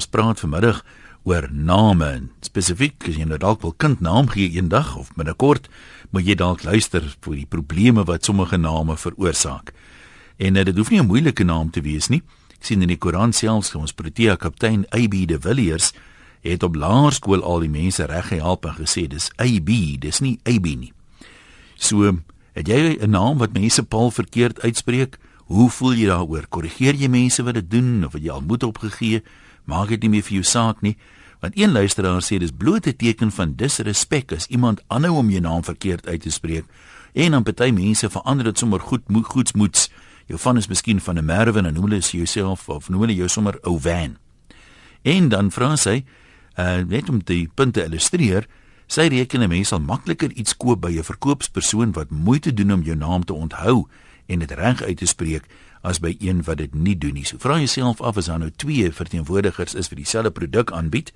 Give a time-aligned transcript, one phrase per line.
[0.00, 0.78] ons praat vanmiddag
[1.28, 5.66] oor name spesifiek as jy nou dalk wil kind naam gee eendag of binnekort,
[6.16, 9.74] moet jy dalk luister vir die probleme wat sommige name veroorsaak.
[10.40, 12.22] En uh, dit hoef nie 'n moeilike naam te wees nie.
[12.56, 15.92] Ek sien in die Koran selfs ons Protea kaptein AB de Villiers
[16.40, 20.64] het op laerskool al die mense reg gehelp en gesê dis AB, dis nie AB
[20.64, 20.92] nie.
[21.76, 22.16] So,
[22.56, 25.18] het jy 'n naam wat mense paal verkeerd uitspreek?
[25.44, 26.48] Hoe voel jy daaroor?
[26.48, 29.22] Korrigeer jy mense wat dit doen of het jy al moed opgegee?
[29.70, 30.96] Maak dit nie meer vir jou saak nie.
[31.40, 35.40] Want een luisteraar sê dis bloot 'n teken van disrespek as iemand aanhou om jou
[35.40, 36.64] naam verkeerd uit te spreek.
[37.14, 39.90] En dan party mense verander dit sommer goed moed goedsmoeds.
[40.26, 43.58] Jou van is miskien van 'n Merwin en hulle jouself of noem hulle jou sommer
[43.62, 44.16] ou van.
[45.02, 46.04] En dan vra sy,
[46.58, 48.46] uh net om die punte illustreer,
[48.86, 52.82] sy reken 'n mens sal makliker iets koop by 'n verkoopspersoon wat moeite doen om
[52.82, 53.86] jou naam te onthou
[54.26, 55.44] en dit reg uit te spreek
[55.82, 57.24] as by een wat dit nie doen nie.
[57.24, 61.12] So vra jouself af as daar nou twee verteenwoordigers is vir dieselfde produk aanbied.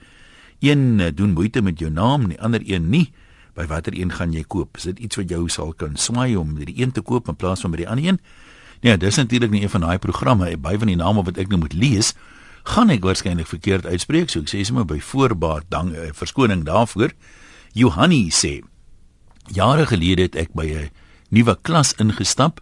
[0.60, 3.12] Een uh, doen moeite met jou naam en die ander een nie.
[3.54, 4.76] By watter een gaan jy koop?
[4.76, 7.60] Is dit iets wat jou sal kan swaai om die een te koop in plaas
[7.60, 8.20] van by die ander een?
[8.82, 11.60] Nee, dis natuurlik nie een van daai programme by van die name wat ek nou
[11.60, 12.15] moet lees
[12.65, 17.12] gaan ek waarskynlik verkeerd uitspreek, so ek sê sommer by voorbaat dan uh, verskoning daarvoor.
[17.76, 18.62] Johanni sê:
[19.52, 20.90] Jare gelede het ek by 'n
[21.29, 22.60] nuwe klas ingestap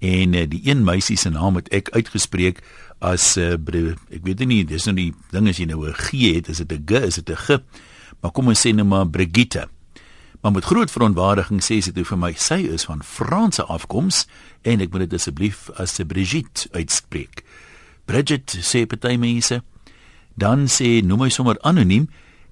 [0.00, 2.62] en uh, die een meisie se naam het ek uitgespreek
[3.00, 6.48] as uh, ek weet nie, dis nou die ding as jy nou 'n G het,
[6.48, 7.60] is dit 'n G, is dit 'n G?
[8.20, 9.68] Maar kom ons sê nou maar Brigitte.
[10.40, 14.26] Maar met groot verontwaardiging sê sy toe vir my, sy is van Franse afkoms
[14.62, 17.44] en ek moet dit asseblief as Brigitte uitspreek.
[18.04, 19.60] Bridget sê party mense,
[20.34, 22.08] dan sê noem my sommer anoniem.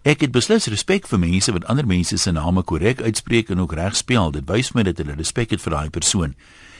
[0.06, 3.74] Ek het beslis respek vir mense wat ander mense se name korrek uitspreek en ook
[3.74, 4.30] reg spel.
[4.30, 6.36] Dit wys my dat hulle respek het vir daai persoon.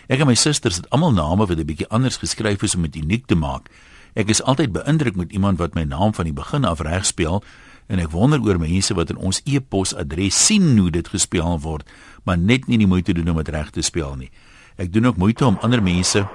[0.09, 2.97] Ek en my susters het almal name wat 'n bietjie anders geskryf is om dit
[2.97, 3.69] uniek te maak.
[4.15, 7.43] Ek is altyd beïndruk met iemand wat my naam van die begin af reg spel
[7.87, 11.89] en ek wonder oor mense wat in ons e-pos adres sien hoe dit gespel word,
[12.25, 14.31] maar net nie die moeite doen om dit reg te spel nie.
[14.77, 16.27] Ek doen ook moeite om ander mense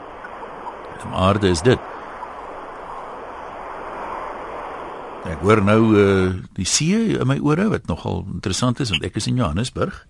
[1.03, 1.79] om aarde is dit.
[5.23, 9.15] Ek hoor nou uh, die see in my ore wat nogal interessant is want ek
[9.15, 10.05] is in Johannesburg.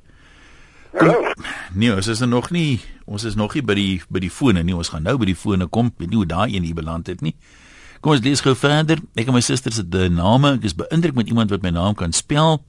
[0.93, 1.33] Hallo.
[1.73, 4.75] Nee, ons is nog nie ons is nog nie by die by die fone nie.
[4.77, 5.89] Ons gaan nou by die fone kom.
[5.97, 7.33] Weet nie hoe daai een hier beland het nie.
[8.03, 9.01] Kom ons lees gou verder.
[9.17, 10.53] Ek en my susters het die name.
[10.59, 12.61] Ek is beïndruk met iemand wat my naam kan spel.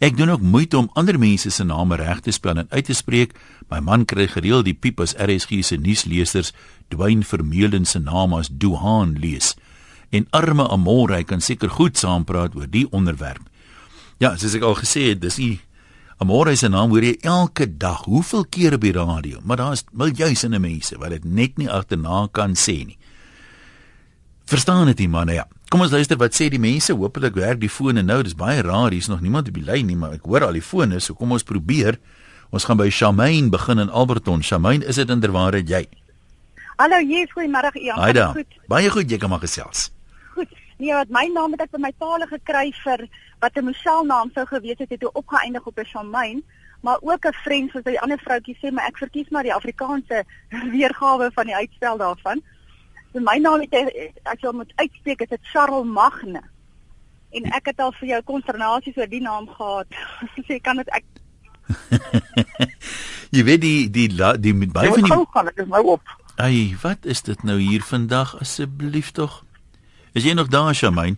[0.00, 2.96] Ek doen ook moeite om ander mense se name reg te spel en uit te
[2.96, 3.36] spreek.
[3.68, 6.54] My man kry gereeld die piep as RSG se nuuslesers
[6.88, 9.52] Dwayne Vermeulen se naam as Duhan lees.
[10.08, 13.44] En arme Amore kan seker goed saampraat oor die onderwerp.
[14.24, 15.56] Ja, soos ek al gesê het, dis nie
[16.18, 20.58] Amore se naam hoor jy elke dag, hoeveel keer op die radio, maar daar's miljoene
[20.58, 22.96] mense wat dit net nie agterna kan sê nie.
[24.46, 25.34] Verstaan dit, manne?
[25.34, 25.44] Ja.
[25.68, 26.94] Kom ons luister wat sê die mense.
[26.94, 28.20] Hoopelik werk die fone nou.
[28.22, 28.94] Dis baie raar.
[28.94, 31.00] Hier's nog niemand op die lyn nie, maar ek hoor al die fone.
[31.02, 31.98] So kom ons probeer.
[32.54, 34.44] Ons gaan by Shamaine begin in Alberton.
[34.46, 35.82] Shamaine, is dit inderwaar jy?
[36.78, 37.72] Hallo, Jesus, goeiemôre.
[37.82, 38.38] Ja, Haai daar.
[38.70, 39.88] Baie goed, jy kan maar gesels.
[40.36, 40.54] Goed.
[40.78, 43.06] Nee, wat my naam het ek by my tale gekry vir
[43.38, 46.42] wat 'n Michelle naam sou gewees het, het toe opgeëindig op 'n Shamaine,
[46.80, 50.24] maar ook 'n vriend soos die ander vroutjie sê, maar ek verkies maar die Afrikaanse
[50.76, 52.42] weergawe van die uitstel daarvan.
[53.12, 53.74] So my naam het
[54.22, 56.42] as jy moet uitspreek is dit Charles Magne.
[57.30, 59.86] En ek het al vir jou konsternasies oor die naam gehad.
[60.48, 61.04] Sê kan dit ek
[63.34, 65.82] Jy weet die die die, die met baie van die Hoe gaan ek is nou
[65.96, 66.02] op?
[66.36, 69.44] Ai, wat is dit nou hier vandag asseblief tog?
[70.12, 71.16] Is jy nog daar, Shamaine?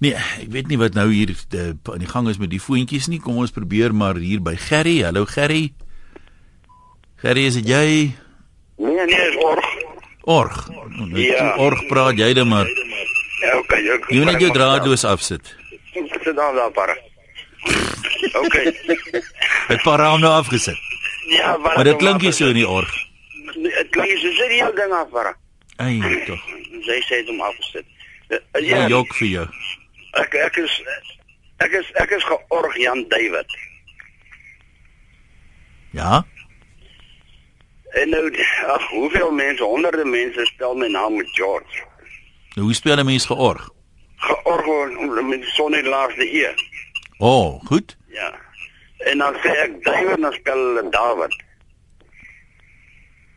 [0.00, 3.10] Nee, ek weet nie wat nou hier de, aan die gang is met die foontjies
[3.12, 3.18] nie.
[3.20, 5.02] Kom ons probeer maar hier by Gerry.
[5.04, 5.74] Hallo Gerry.
[7.20, 7.88] Gerry, is dit jy?
[8.80, 9.66] Nee, nee, is org.
[10.24, 10.62] Org.
[11.10, 11.50] Net ja.
[11.60, 12.70] org praat jy dan maar.
[13.44, 13.98] Ja, okay, jy.
[14.08, 15.52] Jy moet net jou draadloos afsit.
[15.92, 16.96] Ek sit daar daar para.
[18.40, 18.72] Okay.
[19.70, 20.80] Het para nou afgesit.
[21.28, 22.94] Ja, maar Maar dit klink nie so in die org.
[23.52, 25.36] Dit klink so sit die hele ding af para.
[25.76, 26.40] Ai, tog.
[26.88, 27.84] Sy sê dit om afgesit.
[28.30, 29.46] Ja, Ja, jok vir jou.
[30.12, 30.82] Ek ek is
[31.56, 33.58] ek is ek is georg Jan David.
[35.90, 36.24] Ja?
[37.90, 38.30] En nou
[38.66, 41.82] ag, hoeveel mense, honderde mense spel my naam met George.
[42.54, 43.68] Nou, hoe speel 'n mens georg?
[44.16, 46.54] Georg met sonne laaste e.
[47.18, 47.96] O, oh, goed.
[48.06, 48.34] Ja.
[48.98, 51.42] En dan sê ek David dan spel hulle David.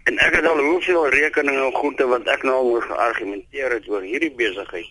[0.04, 3.88] En ek het al hoeveel rekeninge en goede wat ek nou al moet geargumenteer het
[3.88, 4.90] oor hierdie besigheid.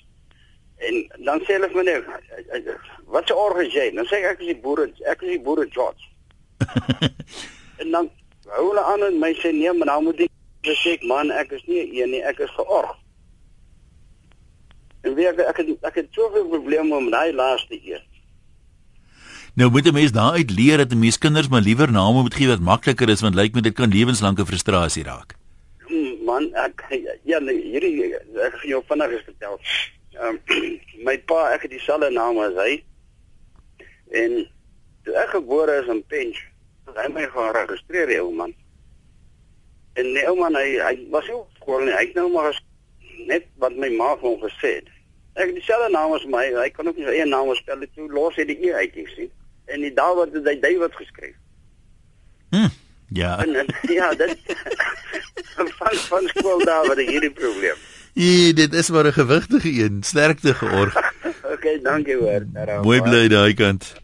[0.89, 1.95] En dan sê hulle vir my,
[3.15, 3.91] wat se org is jy?
[3.95, 6.09] Dan sê ek ek is die boere, ek is die boere George.
[7.83, 8.11] en dan
[8.57, 11.55] hou hulle aan en my sê nee, maar nou moet ek sê ek man, ek
[11.59, 12.97] is nie een nie, ek is georg.
[15.03, 18.03] weet ek ek het, ek het soveel probleme met daai laaste een.
[19.55, 22.49] Nou moet 'n mens daaruit leer dat 'n mens kinders maar liewer name moet gee
[22.49, 25.35] wat makliker is want lyk my dit kan lewenslange frustrasie raak.
[25.87, 26.85] Hmm, man, ek
[27.25, 29.61] ja, nee, hierdie ek gaan jou vinnig vertel.
[30.21, 30.41] Um,
[31.07, 32.73] my pa, ek het dieselfde naam as hy.
[34.13, 34.43] En
[35.07, 36.41] toe ek gebore is in Pench,
[36.89, 38.53] het hy my gaan registreer, ou man.
[39.97, 41.95] En nee, ou man, hy hy was ook skool nie.
[41.97, 42.57] Hy het nou maar
[43.29, 44.91] net wat my ma vir hom gesê het.
[45.37, 46.45] Ek het dieselfde naam as my.
[46.57, 47.89] Hy kan ook nie sy eie naam spel nie.
[47.97, 49.33] Toe los hy die e uit, jy sien.
[49.73, 51.37] En die Dawid het hy David geskryf.
[52.53, 52.69] Hm.
[53.17, 53.39] Ja.
[53.45, 54.39] En, en ja, dit
[55.79, 57.81] van van skool daar wat hierdie probleem.
[58.13, 60.97] Ja, dit is maar 'n gewigtige een, sterkte georg.
[61.55, 62.47] okay, dankie hoor.
[62.83, 63.95] Mooi bly daai kant.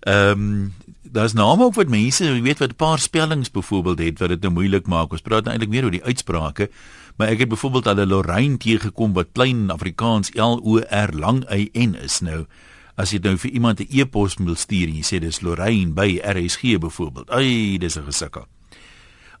[0.00, 4.18] Ehm um, daar's name ook wat mense, jy weet wat 'n paar spellings byvoorbeeld het
[4.18, 5.12] wat dit nou moeilik maak.
[5.12, 6.70] Ons praat nou eintlik meer oor die uitsprake,
[7.16, 11.44] maar ek het byvoorbeeld al 'n Lorraine teëgekom wat klein Afrikaans L O R lang
[11.50, 12.46] Y N is nou.
[12.94, 16.20] As jy nou vir iemand 'n e-pos wil stuur en jy sê dis Lorraine by
[16.22, 17.30] RSG byvoorbeeld.
[17.30, 18.46] Ai, dis 'n gesukkel.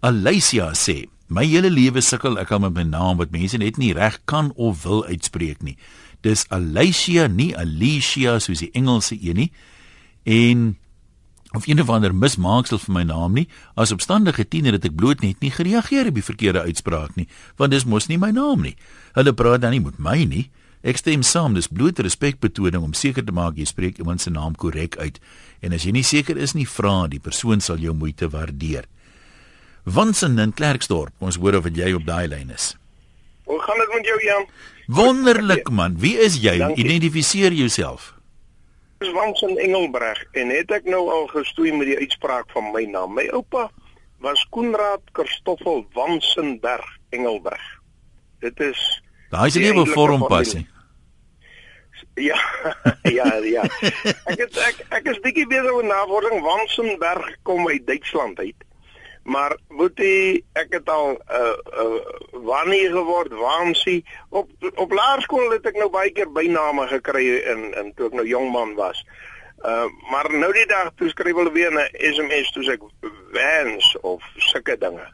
[0.00, 3.92] Alicia sê My hele lewe sukkel ek al met my naam wat mense net nie
[3.94, 5.76] reg kan of wil uitspreek nie.
[6.26, 9.50] Dis Alicia, nie Alicia soos die Engelse een nie.
[10.26, 10.74] En
[11.54, 13.46] of een of ander mismaaksel vir my naam nie.
[13.78, 17.28] As opstandige tiener het ek bloot net nie gereageer op die verkeerde uitspraak nie,
[17.58, 18.74] want dis mos nie my naam nie.
[19.14, 20.48] Hulle praat dan nie met my nie.
[20.82, 24.58] Ek stem saam, dis bloot respekbetoning om seker te maak jy spreek iemand se naam
[24.58, 25.22] korrek uit.
[25.62, 28.88] En as jy nie seker is nie, vra die persoon sal jou moeite waardeer.
[29.84, 32.76] Wansen in Klerksdorp, ons hoor of jy op daai lyn is.
[33.44, 34.46] Hoe gaan dit met jou Jan?
[34.86, 36.58] Wonderlik man, wie is jy?
[36.58, 36.84] Dankie.
[36.84, 38.14] Identifiseer jouself
[39.00, 43.14] is Wansen Engelbreg en het ek nou al gestoei met die uitspraak van my naam.
[43.16, 43.70] My oupa
[44.20, 46.84] was Koenraad Kerstoffel Wansenberg
[47.16, 47.62] Engelbreg.
[48.44, 48.82] Dit is
[49.32, 50.66] Daai is nie 'n vorm passie.
[52.14, 52.36] Ja,
[53.18, 53.64] ja, ja.
[54.28, 58.60] Ek het ek ek is bietjie besig met navorsing Wansenberg kom uit Duitsland uit.
[59.22, 61.98] Maar moet jy ek het al uh uh
[62.32, 67.92] wanneer geword Wamsie op op laerskool het ek nou baie keer byname gekry in in
[67.94, 69.04] toe ek nou jong man was.
[69.60, 72.86] Uh maar nou die dag toe skryf hulle weer 'n SMS toe sê ek
[73.32, 75.06] Vans of sulke dinge.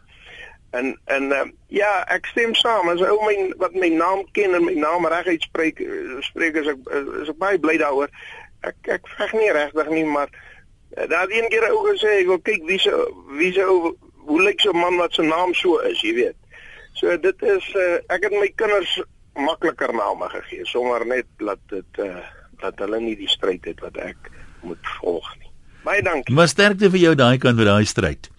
[0.71, 4.65] En en uh, ja, ek stem saam as ou my wat my naam ken en
[4.65, 5.83] my naam reg uitspreek
[6.27, 6.91] spreek as ek
[7.23, 8.11] is ek baie bly daaroor.
[8.67, 10.33] Ek ek veg nie regtig nie, maar
[10.97, 12.93] daar het een keer ou gesê ek wil kyk wie se
[13.37, 13.65] wie se
[14.27, 16.37] hoe lyk so 'n man wat se naam so is, jy weet.
[16.93, 19.03] So dit is uh, ek het my kinders
[19.35, 22.25] makliker name gegee, sommer net laat dit uh,
[22.61, 24.31] dat hulle nie die stryd het wat ek
[24.63, 25.51] moet volg nie.
[25.85, 26.35] Baie dankie.
[26.35, 28.31] Maar sterkte vir jou daai kant met daai stryd.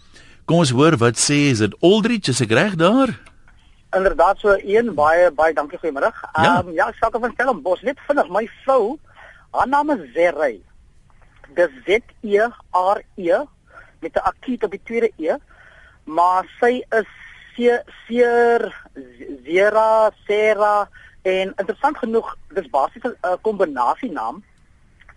[0.46, 3.14] Kom ons hoor wat sê is dit Aldrich is ek reg daar?
[3.96, 6.12] Inderdaad so een baie baie dankie goeiemôre.
[6.34, 6.60] Ehm ja.
[6.60, 8.98] um, ja, ek sal van Stellenbosch net vinnig my vrou
[9.52, 10.58] haar naam is Zerry
[11.56, 13.46] dis Z E R E
[14.00, 15.36] met 'n akiet op die tweede E.
[16.04, 17.08] Maar sy is
[17.56, 18.88] seer
[19.44, 20.90] Zera Sera
[21.22, 24.44] en interessant genoeg dis basies 'n uh, kombinasie naam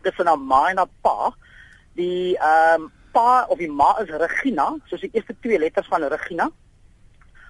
[0.02, 1.34] tussen 'n ma en 'n pa.
[1.94, 6.02] Die ehm um, pa of die ma is Regina, soos die eerste twee letters van
[6.02, 6.50] Regina.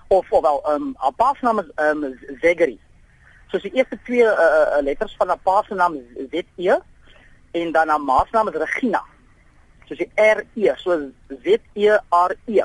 [0.09, 2.81] Of of wel ehm um, haar pa se naam is ehm um, Zegeri.
[3.47, 5.97] Soos die eerste twee uh, letters van haar pa se naam
[6.31, 6.79] Z E
[7.51, 9.03] en dan haar ma se naam is Regina.
[9.87, 10.99] Soos die R E, so
[11.43, 12.63] Z E R E.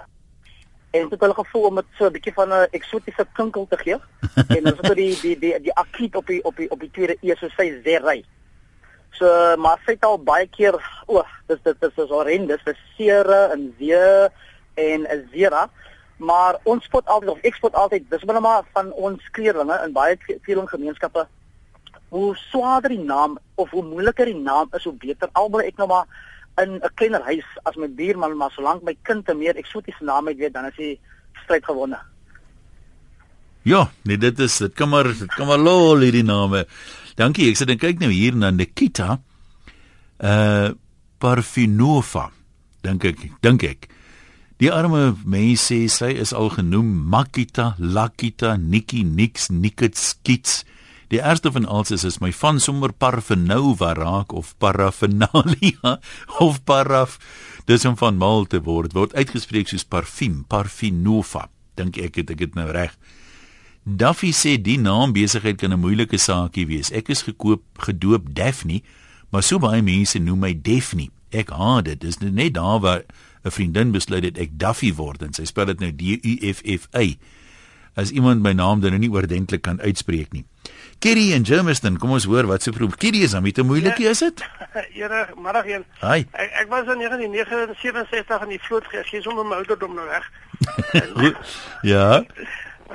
[0.92, 3.78] En dit het hulle gevoel om dit so 'n bietjie van 'n eksotiese klinkel te
[3.78, 3.98] gee.
[4.56, 7.18] en dan so die die die die akiet op die op die op die tweede
[7.22, 8.26] E so sy Zerai.
[9.12, 10.76] So maar sy het al baie keer
[11.06, 14.32] o, oh, dis dit is so horrendous, dis Sere en Ze
[14.74, 15.70] en Zera.
[16.18, 20.66] Maar ons spot altyd ek spot altyd, dis maar van ons kleerlinge in baie veel
[20.68, 21.28] gemeenskappe
[22.10, 25.30] hoe swaarder die naam of hoe moeiliker die naam is, hoe beter.
[25.34, 26.06] Albei ek nou maar
[26.62, 30.28] in 'n kleiner huis as my buurman, maar solank my kind 'n meer eksotiese naam
[30.28, 31.00] het, weet dan is hy
[31.44, 32.00] stryd gewonne.
[33.64, 36.66] Ja, nee, dit is dit kom maar dit kom maar lol hierdie name.
[37.16, 37.50] Dankie.
[37.50, 39.20] Ek sit en kyk nou hier na Nikita.
[40.20, 40.70] Uh
[41.18, 42.30] Parfinova.
[42.84, 43.88] Dink ek, dink ek.
[44.62, 50.64] Die arme mens sê sy is al genoem Makita, Lakita, Nikki, Nix, Nikits, Skits.
[51.14, 56.00] Die eerste van alles is is my van sommer parfenova raak of parafinalia
[56.46, 57.20] of paraf
[57.66, 61.46] dis om van mal te word word uitgespreek soos parfum parfinova
[61.78, 62.96] dink ek het ek dit nou reg.
[63.86, 66.90] Duffy sê die naam besigheid kan 'n moeilike saakie wees.
[66.92, 68.82] Ek is gekoop gedoop Daphne
[69.30, 71.10] maar so baie mense noem my Daphne.
[71.30, 72.00] Ek haat dit.
[72.02, 73.04] Dis net daar waar
[73.46, 76.66] 'n vriendin besluit het ek Duffy word en sy spel dit nou D U F
[76.66, 77.14] F A.
[77.96, 80.46] As iemand my naam dan nou nie oordentlik kan uitspreek nie
[81.06, 82.98] Kitty en Germiston, kom ons hoor wat se probeer.
[82.98, 84.42] Kitty is hom, dit 'n moeilikie is dit?
[85.02, 85.86] Ere, middag een.
[86.02, 86.26] Hi.
[86.32, 90.32] Ek, ek was in 1967 in die vloot gegee sommer my ouderdom nou weg.
[91.94, 92.08] ja.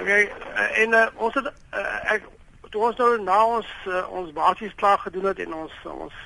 [0.00, 0.22] Okay,
[0.54, 2.26] uh, en uh, ons het uh, ek
[2.70, 6.20] toe ons nou na ons uh, ons basies klaar gedoen het en ons ons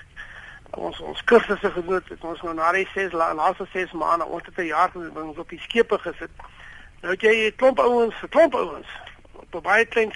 [0.71, 4.29] ons ons kursusse gedoen het, het ons nou na die 6 la, laaste 6 maande
[4.29, 6.31] ons het 'n jaar gedoen op die skepe gesit.
[7.01, 8.89] Nou het jy 'n klomp ouens, 'n klomp ouens
[9.33, 10.13] op 'n baie klein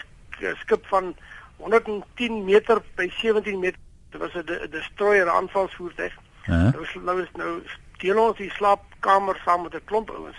[0.60, 1.16] skip van
[1.58, 3.78] 110 meter by 17 meter.
[4.10, 6.14] Dit was 'n destroyer aanvalsvoertuig.
[6.46, 6.72] Uh-huh.
[6.72, 7.62] Nou is nou is nou
[7.98, 10.36] deel ons die slaapkamer saam met 'n klomp ouens.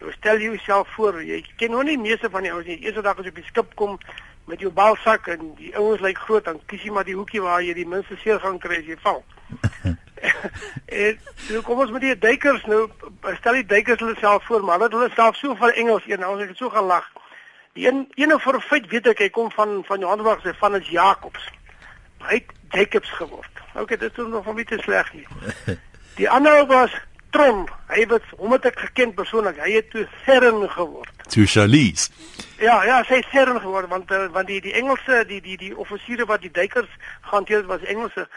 [0.00, 2.76] Nou stel jy jouself voor, jy ken nog nie meeste van die ouens nie.
[2.76, 3.98] Die eerste dag as jy op die skip kom
[4.44, 7.62] met jou balsak en die ouens lyk groot, dan kies jy maar die hoekie waar
[7.62, 9.24] jy die minste seer gaan kry as jy val.
[11.02, 12.86] en nou kom ons met die duikers nou
[13.38, 16.34] stel die duikers hulle self voor maar hulle hulle self so van Engels een nou
[16.34, 16.88] as ek so gaan
[17.78, 20.76] die een ene vir 'n feit weet ek hy kom van van Johannesburg se van
[20.76, 21.44] is Jacobs
[22.26, 25.26] hy het Jacobs geword ok dit is nog van nie te sleg nie
[26.20, 26.90] die ander was
[27.30, 32.08] Tron hy was hom het ek geken persoonlik hy het toe Cern geword To Charlize.
[32.56, 35.76] Ja, ja, sy het Cern geword want uh, want die die Engelse die die die
[35.76, 38.28] offisiere wat die duikers gehanteer het was Engelse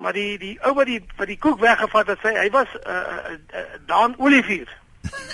[0.00, 2.92] maar die die ou wat die wat die koek weggevat het sê hy was uh,
[2.92, 4.68] uh, uh, Dan Olivier.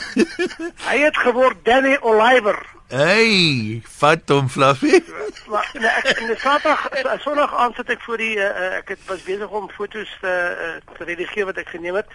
[0.91, 2.59] hy het geword Danny Oliver.
[2.89, 5.03] Hey, vat hom Fluffy.
[5.51, 6.87] Maar nee, ek in die Saterdag
[7.23, 10.33] Sondag aand sit ek voor die uh, ek het was besig om foto's te
[10.67, 12.11] uh, te redigeer wat ek geneem het.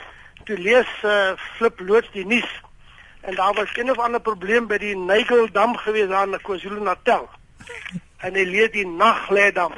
[0.47, 2.49] Toe lees uh, Flip loods die nuus
[3.27, 7.27] en daar was een of ander probleem by die Nigel dam gewees daar in KwaZulu-Natal.
[8.27, 9.75] En hy lees die Naglê dam.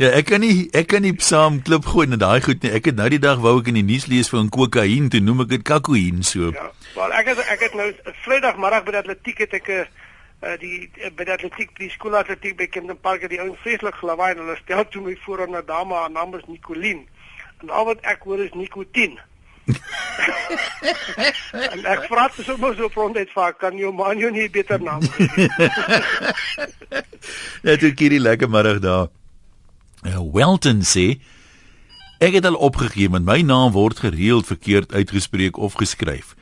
[0.00, 2.70] Ja, ek kan nie ek kan nie saam klip gooi na daai goed nie.
[2.72, 5.42] Ek het nou die dag wou ek in die nuus lees van kokain, toe noem
[5.44, 6.48] ek dit kakoin so.
[6.56, 7.88] Ja, wel ek het ek het nou
[8.22, 10.88] Vrydagmiddag by die atletiek het ek 'n uh, die
[11.18, 14.56] by die atletiek die skoolatletiek by Kempton Park het die ouens vreeslik gelawaai en hulle
[14.62, 17.04] stel toe my voor aan 'n dame haar naam is Nicoline.
[17.60, 19.20] En al wat ek hoor is nikotien.
[21.74, 25.02] en ek vra dit sommer so rondheid vir kan jou man jou nie beter naam
[25.02, 25.48] gee.
[27.62, 29.19] Ja, toe hierdie lekker middag daar.
[30.00, 31.20] Ja, Welton sê
[32.24, 36.32] ek het al opgegee want my naam word gereeld verkeerd uitgespreek of geskryf.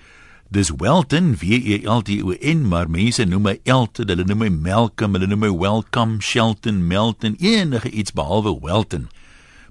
[0.49, 4.45] Dis Welton, W E L T O N, maar mense noem my Elton, hulle noem
[4.45, 9.09] my Malcolm, hulle noem my Welcome, Shelton, Melton, enige iets behalwe Welton.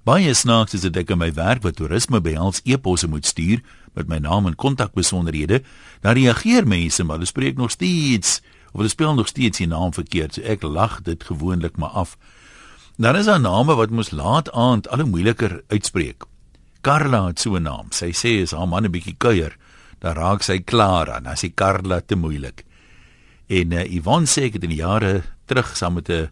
[0.04, 3.64] Baie snaaks is dit ek in my werk wat toerisme behels e-posse moet stuur
[3.96, 5.64] met my naam en kontakbesonderhede,
[6.04, 8.42] dan reageer mense maar hulle spreek nog steeds
[8.74, 10.36] of hulle spel nog steeds die naam verkeerd.
[10.36, 12.18] So ek lag dit gewoonlik maar af.
[12.98, 16.24] Dan is daar name wat mos laat aand al hoe moeiliker uitspreek.
[16.82, 17.92] Carla het so 'n naam.
[17.92, 19.58] Sy sê as haar man 'n bietjie kuier,
[20.00, 22.66] dan raak sy Clara, dan sê Carla te moeilik.
[23.48, 26.30] En uh, Yvonne sê ek het in die jare terug saam met 'n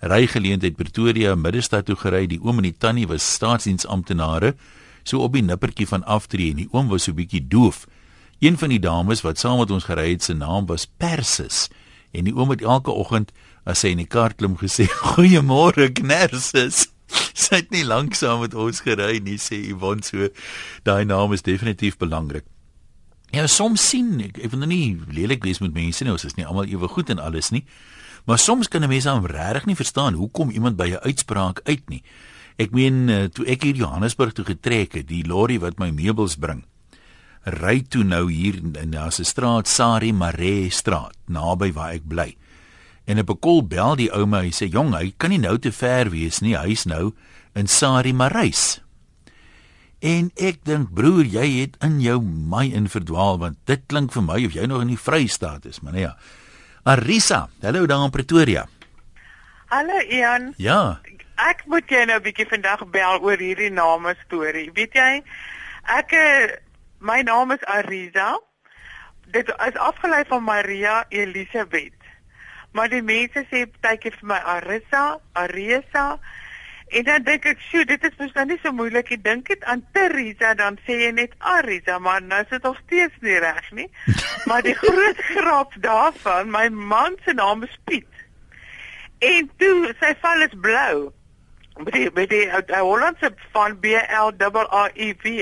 [0.00, 2.26] rygeleentheid Pretoria middestad toe gery.
[2.26, 4.54] Die oom en die tannie was staatsdiensamptenare,
[5.02, 7.86] so op die nippertjie van aftree en die oom was so bietjie doof.
[8.38, 11.68] Een van die dames wat saam met ons gery het, se naam was Persis.
[12.12, 13.32] En die oom het elke oggend
[13.66, 16.86] as hy in die kar klim gesê goeiemôre Knersis.
[17.36, 20.30] Sy het nie lank saam met ons gery nie sê Yvonne so.
[20.86, 22.46] Daai naam is definitief belangrik.
[23.34, 26.36] Ja, soms sien ek, ek wil nou nie lelik wees met mense nie, ons is
[26.38, 27.64] nie almal ewe goed en alles nie.
[28.26, 31.90] Maar soms kan 'n mens dan regtig nie verstaan hoekom iemand by 'n uitspraak uit
[31.90, 32.02] nie.
[32.58, 36.36] Ek meen eh, toe ek hier Johannesburg toe getrek het, die lorry wat my meubels
[36.36, 36.64] bring,
[37.44, 42.36] ry toe nou hier in daar's 'n straat Sari Mare straat naby waar ek bly.
[43.06, 45.72] En op 'n kol bel die ouma, hy sê jong, hy kan nie nou te
[45.72, 47.14] ver wees nie, hy's nou
[47.54, 48.80] in Sari Mareis.
[50.00, 54.22] En ek dink broer, jy het in jou my in verdwaal want dit klink vir
[54.22, 56.16] my of jy nog in die Vrystaat is, maar nee ja.
[56.84, 58.66] Arisa, hallo daar in Pretoria.
[59.66, 60.52] Hallo Ian.
[60.56, 61.00] Ja.
[61.36, 64.70] Ek moet jou nou 'n bietjie vandag bel oor hierdie name storie.
[64.72, 65.22] Weet jy,
[65.82, 66.56] ek eh,
[67.00, 68.38] my naam is Arisa.
[69.32, 71.95] Dit is afgelei van Maria Elisabeth.
[72.76, 76.06] Maar die mense sê partykeer vir my Arisa, Arisa.
[76.86, 79.20] En dan dink ek, "Sjoe, dit is mos nou nie so moeilik nie.
[79.22, 83.14] Dink dit aan Teresa, dan sê jy net Arisa, maar nou is dit nog steeds
[83.20, 83.90] nie reg nie."
[84.48, 88.12] maar die groot grap daarvan, my man se naam is Piet.
[89.18, 91.12] En toe sy val is blou.
[91.76, 94.32] Met die met die uh, Hollandse van B L
[94.72, 95.32] A I V.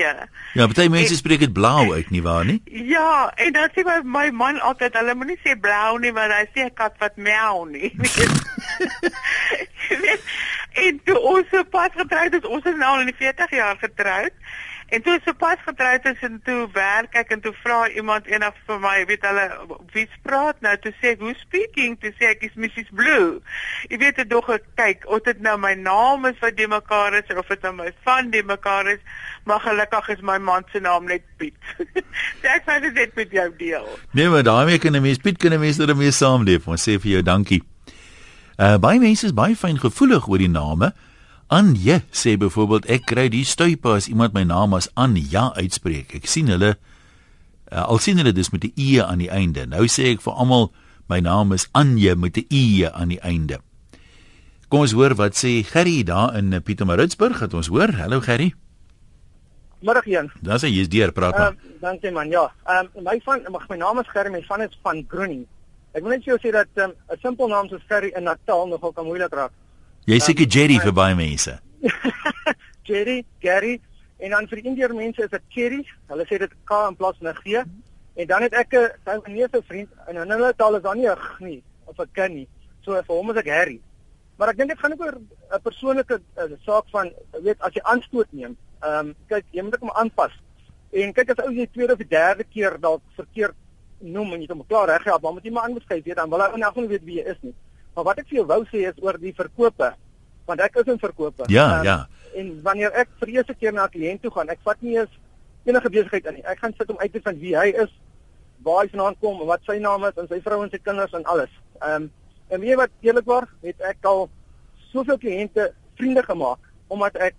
[0.53, 2.61] Ja, baie mense spreek dit blou uit nie waar nie?
[2.65, 6.43] Ja, en dan sê my, my man altyd, hulle moenie sê blou nie, want hy
[6.51, 7.93] sê kat wat miau nie.
[9.87, 10.29] Jy weet,
[10.85, 13.79] en toe ons so pas getroud is, ons is nou al in die 40 jaar
[13.79, 14.35] getroud.
[14.93, 18.53] En toe so pas getroud is en toe werk ek en toe vra iemand eendag
[18.67, 19.45] vir my, weet hulle
[19.95, 20.75] wie spraak nou?
[20.83, 23.41] Toe sê ek, "Who speaking?" Toe sê ek, "Is Mrs Blue."
[23.89, 27.37] Jy weet dit ek kyk of dit nou my naam is wat die mekaar is
[27.37, 28.99] of dit nou my van die mekaar is,
[29.43, 31.53] maar gelukkig is my man se naam net Piet.
[32.41, 33.87] Sê ek sê dit met jou deel.
[34.11, 36.67] Nee, maar daarmee kan 'n mens Piet kan 'n mens daarmee saamleef.
[36.67, 37.63] Ons sê vir jou dankie.
[38.59, 40.93] Uh baie mense is baie fyn gevoelig oor die name.
[41.55, 46.17] Anje sê byvoorbeeld ek kry die stuipe as iemand my naam as Anja uitspreek.
[46.17, 49.63] Ek sien hulle uh, al sien hulle dis met 'n e aan die einde.
[49.63, 50.73] Nou sê ek vir almal
[51.07, 53.61] my naam is Anje met 'n e aan die einde.
[54.67, 57.39] Kom ons hoor wat sê Gerry daar in Pietermaritzburg.
[57.39, 57.91] Het ons hoor.
[58.03, 58.53] Hallo Gerry.
[59.79, 60.31] Middag een.
[60.41, 61.55] Dan sê jy's deur praat maar.
[61.55, 62.29] Ehm uh, dankie man.
[62.29, 62.51] Ja.
[62.65, 65.45] Ehm um, my van mag my naam is Gerry, my van is van Groening.
[65.93, 68.23] Ek wil net vir jou sê dat ehm, 'n um, simpel naam soos Gerry in
[68.23, 69.51] Natal nogal kan moeilik raak.
[70.05, 71.55] Jy sê um, Jerry vir baie mense.
[72.87, 73.79] Jerry, Gary
[74.21, 75.79] en dan vir die Indiër mense is dit Cherry.
[76.11, 77.63] Hulle sê dit K in plaas van 'n G.
[78.21, 81.17] En dan het ek 'n Taiwanese vriend en in hulle taal is daar nie 'n
[81.17, 82.47] G nie of 'n K nie.
[82.85, 83.81] So vir hom is ek Harry.
[84.37, 86.21] Maar ek dink dit gaan ook oor 'n persoonlike
[86.65, 88.57] saak van weet as jy aanstoot neem.
[88.83, 90.31] Ehm um, kyk, jy moet hom aanpas.
[90.91, 93.55] En kyk as ou jy tweede of derde keer dalk verkeerd
[93.99, 96.39] noem en jy hom klaar reg gehad, dan moet jy maar aanbeskryf weet dan wil
[96.39, 97.55] hy elk geval weet wie jy is nie.
[97.95, 99.93] Maar wat ek vir jou wou sê is oor die verkope.
[100.45, 101.49] Want ek is 'n verkoper.
[101.49, 102.07] Ja, um, ja.
[102.35, 104.97] En wanneer ek vir die eerste keer na 'n kliënt toe gaan, ek vat nie
[104.97, 105.13] eens
[105.63, 106.43] enige besigheid aan nie.
[106.43, 107.91] Ek gaan sit om uit te vind wie hy is,
[108.63, 111.23] waar hy vandaan kom, wat sy naam is en sy vrou en sy kinders en
[111.23, 111.49] alles.
[111.81, 112.11] Ehm um,
[112.47, 114.29] en weet wat eerlikwaar, het ek al
[114.91, 117.35] soveel kliënte vriende gemaak omdat ek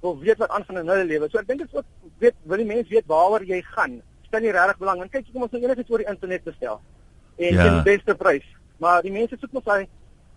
[0.00, 1.28] wil weet wat aan van hulle lewe.
[1.28, 1.84] So ek dink dit is ook
[2.18, 4.00] weet wil die mense weet waaroor jy gaan.
[4.26, 6.80] Stel nie regtig belang want kyk jy kom ons nou enigiets oor die internet bestel.
[7.36, 7.68] En ja.
[7.68, 8.46] die beste prys
[8.80, 9.88] maar die mense soek nog daai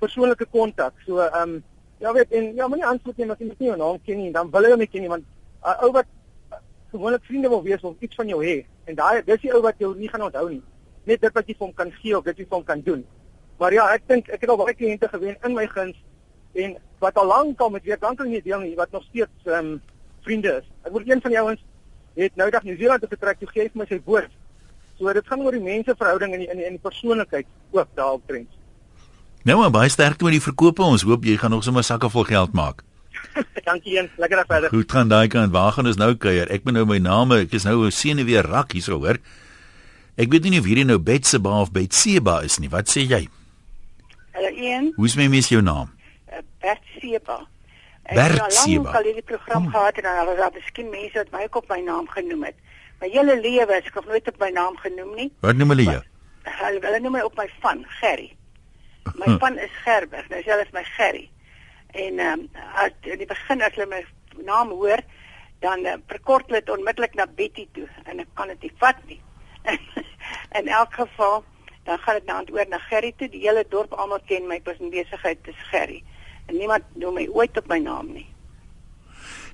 [0.03, 0.93] persoonlike kontak.
[1.05, 1.63] So ehm um,
[2.03, 4.49] ja, weet en ja, moenie antwoord nie as jy nie jou naam ken nie, dan
[4.51, 6.07] wil hom nie ken nie want 'n uh, ou wat
[6.51, 6.57] uh,
[6.91, 9.79] gewoonlik vriende wil wees of iets van jou hê en daai dis die ou wat
[9.79, 10.63] jou nie gaan onthou nie.
[11.03, 12.81] Net dit wat jy vir hom kan gee of dit wat jy vir hom kan
[12.81, 13.05] doen.
[13.57, 15.95] Maar ja, ek dink ek het al baie kliënte gewen in my guns
[16.53, 19.65] en wat al lank al met weer aan nie deel nie wat nog steeds ehm
[19.65, 19.81] um,
[20.21, 20.67] vriende is.
[20.83, 21.63] Ek word een van die ouens
[22.15, 24.31] het nou dag New Zealand toe getrek, toe gee hy my sy woord
[25.03, 28.55] So dit gaan oor die menseverhouding en die in die, die persoonlikheid ook daarop trends.
[29.43, 30.83] Nou maar baie sterkte met die verkope.
[30.85, 32.85] Ons hoop jy gaan nog sommer sakke vol geld maak.
[33.67, 34.07] Dankie een.
[34.15, 34.71] Lekker dag verder.
[34.71, 35.51] Goed gaan daai kant.
[35.51, 36.47] Waar gaan ons nou kuier?
[36.47, 39.19] Ek moet nou my name, ek is nou 'n seene weer rak hierso hoor.
[40.15, 42.71] Ek weet nie of hierdie nou Betseba of Betseba is nie.
[42.71, 43.27] Wat sê jy?
[44.31, 44.93] Hallo een.
[44.95, 45.91] Hoe is my mes jou naam?
[46.31, 47.43] Uh, Betseba.
[48.07, 48.23] Betseba.
[48.23, 49.71] Ek het al lank al hierdie program hmm.
[49.75, 52.55] gehad en dan was daar miskien mense wat my ook op my naam genoem het.
[53.03, 55.31] My hele lewe ek nog nooit op my naam genoem nie.
[55.43, 56.03] Wat noem hulle jou?
[56.47, 58.29] Hulle hulle noem my op my van Gerry.
[59.17, 59.35] My hm.
[59.41, 60.23] van is Gerber.
[60.31, 61.25] Nou selfs my Gerry.
[61.91, 63.99] En ehm um, as in die begin as hulle my
[64.47, 65.03] naam hoor,
[65.67, 69.05] dan uh, verkort hulle dit onmiddellik na Betty toe en ek kan dit nie vat
[69.11, 69.19] nie.
[70.63, 71.43] in elk geval
[71.83, 73.27] dan gaan dit nou oor na Gerry toe.
[73.27, 76.05] Die hele dorp almal ken my besigheid is Gerry.
[76.47, 78.29] En niemand noem my ooit op my naam nie.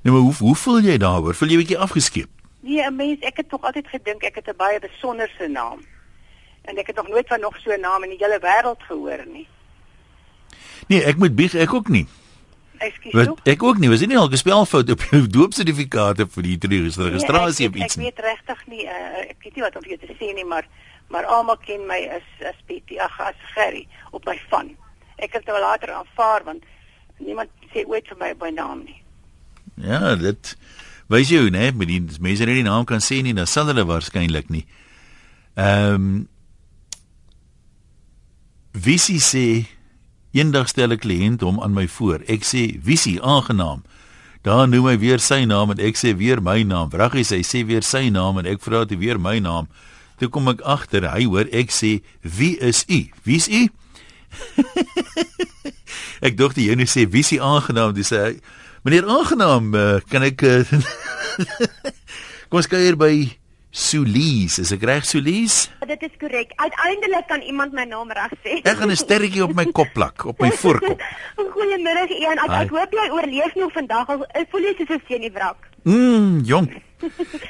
[0.05, 1.33] Nou maar hoe hoe voel jy daaroor?
[1.33, 2.37] Voel jy bietjie afgeskeep?
[2.59, 5.79] Nee, 'n mens, ek het tog altyd gedink ek het 'n baie besonderse naam.
[6.61, 9.25] En ek het nog nooit van nog so 'n naam in die hele wêreld gehoor
[9.25, 9.47] nie.
[10.87, 12.07] Nee, ek moet bieg ek ook nie.
[12.77, 13.13] Ekskuus.
[13.13, 17.69] Wat ek ook nie, was dit nie al gespelfout op jou doopsertifikate vir die registrasie
[17.69, 18.07] nee, of iets nie?
[18.07, 20.45] Ek weet regtig nie, uh, ek weet nie wat om vir jou te sê nie,
[20.45, 20.67] maar
[21.09, 24.69] maar almal ken my as as Betty ag as Gerry op my van.
[25.17, 26.63] Ek het dit wel later aanvaar want
[27.17, 29.01] niemand sê ooit vir my by naam nie.
[29.75, 30.55] Ja, dit
[31.09, 33.87] Wys jy, né, met die mense net die naam kan sê nie, dan sal hulle
[33.89, 34.65] waarskynlik nie.
[35.57, 36.27] Ehm um,
[38.79, 39.65] Visie sê
[40.31, 42.21] eendag stel 'n kliënt hom aan my voor.
[42.29, 43.81] Ek sê Visie aangenaam.
[44.41, 46.91] Daar noem hy weer sy naam en ek sê weer my naam.
[46.91, 49.67] Vraggie sê sê weer sy naam en ek vra dit weer my naam.
[50.19, 53.09] Toe kom ek agter, hy hoor ek sê wie is u?
[53.23, 53.67] Wie is u?
[56.27, 58.37] ek dink die ene sê Visie aangenaam, dis hy
[58.83, 60.61] Meneer aangenaam, uh, kan ek uh,
[62.49, 63.11] Kom ons kuier by
[63.75, 64.55] Sulies.
[64.63, 65.65] Is ek reg Sulies?
[65.81, 66.53] Ja, dit is korrek.
[66.57, 68.61] Uiteindelik kan iemand my naam reg sê.
[68.63, 71.03] Ek gaan 'n sterretjie op my kop plak, op my voorkop.
[71.37, 72.39] Goeiemiddag Ian.
[72.47, 74.15] Ek, ek hoop jy oorleef nog vandag.
[74.31, 75.59] Ek voel jy soos 'n senuwrak.
[75.83, 76.69] Mm, jong.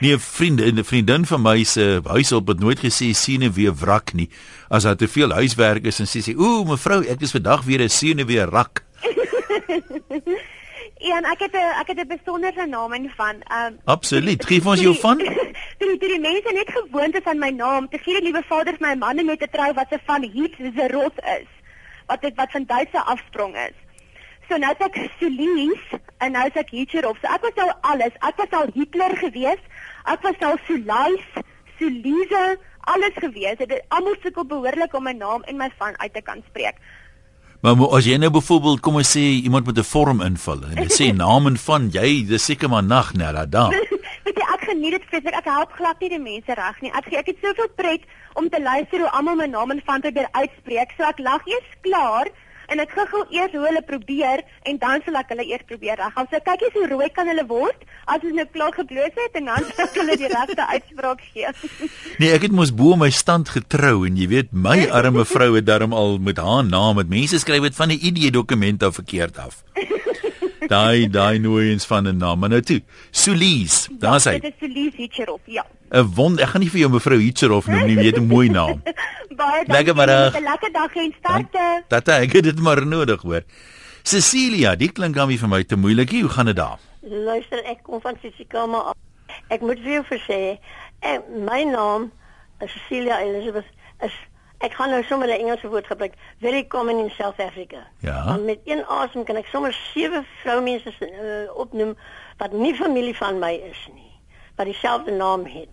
[0.03, 4.29] Nee, vriende, 'n vriendin van my se huishulp het nooit gesê siene weer wrak nie.
[4.69, 7.81] As daar te veel huiswerk is en sê sy, "Ooh, mevrou, ek is vandag weer
[7.81, 8.83] 'n siene weer rak."
[10.99, 14.45] Ja, ek het 'n ek het 'n besondere naam en van ehm um, Absoluut.
[14.45, 15.17] Gee ons jou van.
[15.79, 18.75] Toe die, die mense net gewoond is aan my naam, te gee die liewe Vader
[18.77, 21.47] vir my man met 'n trou wat se van Heat Zeros is.
[22.07, 23.77] Wat dit wat van Duitse afsprong is.
[24.49, 25.83] So nou het ek Sulies
[26.17, 28.13] en nou is ek Hitler of so ek was nou alles.
[28.19, 29.61] Ek was al Hitler gewees.
[30.05, 31.25] Ek was al Sulais,
[31.77, 33.57] Sulise, alles gewees.
[33.57, 36.75] Dit almal sukkel behoorlik om my naam en my van uit te kan spreek.
[37.61, 40.87] Maar mo- as jy nou byvoorbeeld kom ons sê iemand met 'n vorm invul en
[40.87, 43.69] sê naam en van jy, dis seker maar nag net daar dan.
[44.25, 45.35] Weet jy, ek geniet dit vreeslik.
[45.35, 46.91] Ek help glad nie die mense reg nie.
[46.95, 48.01] Ek ek het soveel pret
[48.39, 50.93] om te luister hoe almal my naam en van probeer uitspreek.
[50.97, 52.27] So ek lag eers klaar
[52.71, 56.27] en ek gou eers hoe hulle probeer en dan sal ek hulle eers probeer reghaal.
[56.31, 59.51] So kyk eens hoe rooi kan hulle word as hulle nou klaar gebloos het en
[59.51, 61.53] dan sal hulle die regte uitspraak gee.
[62.21, 65.67] Nee, ek het mos bo my stand getrou en jy weet my arme vrou het
[65.69, 69.41] daarom al met haar naam met mense skryf dit van die ID dokument af verkeerd
[69.41, 69.63] af.
[70.69, 72.39] Daai daai nooiens van 'n naam.
[72.39, 72.81] Maar nou toe.
[73.11, 74.39] Sulies, daar's hy.
[74.39, 75.41] Dit is Solis Hitcherhof.
[75.45, 75.65] Ja.
[75.91, 78.81] 'n Wond, ek gaan nie vir jou mevrou Hitcherhof noem nie, weet 'n mooi naam.
[79.39, 79.93] Baie Lekker dankie.
[79.95, 80.33] middag.
[80.33, 81.83] Met 'n Lekker dag en sterkte.
[81.87, 83.41] Tata, ek het dit maar nodig hoor.
[84.03, 86.11] Cecilia, die klink aan wie vir my te moeilik.
[86.11, 86.79] Hoe gaan dit daar?
[87.01, 88.95] Luister, ek kom van Sisikama af.
[89.49, 90.59] Ek moet vir jou versê,
[91.01, 92.11] eh, my naam
[92.61, 93.65] is Cecilia Elizabeth
[94.03, 94.13] is
[94.59, 97.87] ek gaan nou sommer 'n Engelse woord gebruik, very common in South Africa.
[97.99, 98.25] Ja.
[98.25, 101.97] Want met een asem kan ek sommer sewe vroumense uh, opnoem
[102.37, 104.11] wat nie familie van my is nie,
[104.55, 105.69] wat dieselfde naam het.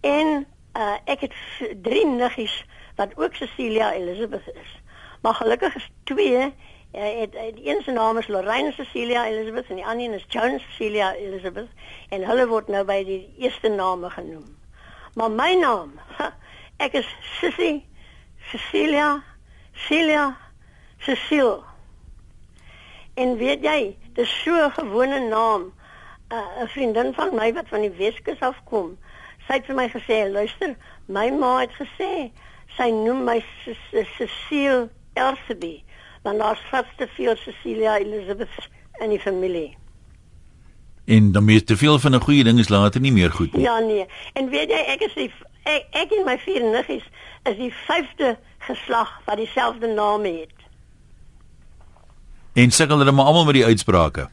[0.00, 1.34] En uh, ek het
[1.82, 2.64] drie niggies
[2.96, 4.80] wat ook Cecilia Elizabeth is.
[5.20, 6.52] Maar gelukkig is twee
[6.92, 10.14] Ja, het, het, die een se naam is Lorraine Cecilia Elizabeth en die ander een
[10.14, 11.68] is Joan Cecilia Elizabeth
[12.08, 14.56] en hulle word nou by die eerste name genoem.
[15.14, 16.32] Maar my naam, ha,
[16.86, 17.06] ek is
[17.38, 17.84] Sissy
[18.50, 19.22] Cecilia
[19.72, 20.36] Celia
[20.98, 21.60] Cecile.
[23.14, 25.72] En weet jy, dis so 'n gewone naam.
[26.32, 28.96] Uh, 'n Vriendin van my wat van die Weskus afkom,
[29.46, 32.30] sy het vir my gesê, "Luister, my ma het gesê
[32.76, 35.82] sy noem my Ce- Ce- Cecile Erseby,
[36.22, 38.68] want daar's vast te veel Cecilia Elizabeth
[39.00, 39.76] in die familie."
[41.06, 43.62] En dan meer te veel van 'n goeie ding is later nie meer goed nie.
[43.62, 44.06] Ja nee.
[44.32, 45.32] En weet jy ek is die
[45.74, 47.06] ek, ek en my vier niggies
[47.48, 48.34] is die vyfde
[48.66, 50.56] geslag wat dieselfde naam het.
[52.52, 54.28] En sukkel hulle maar almal met die uitsprake.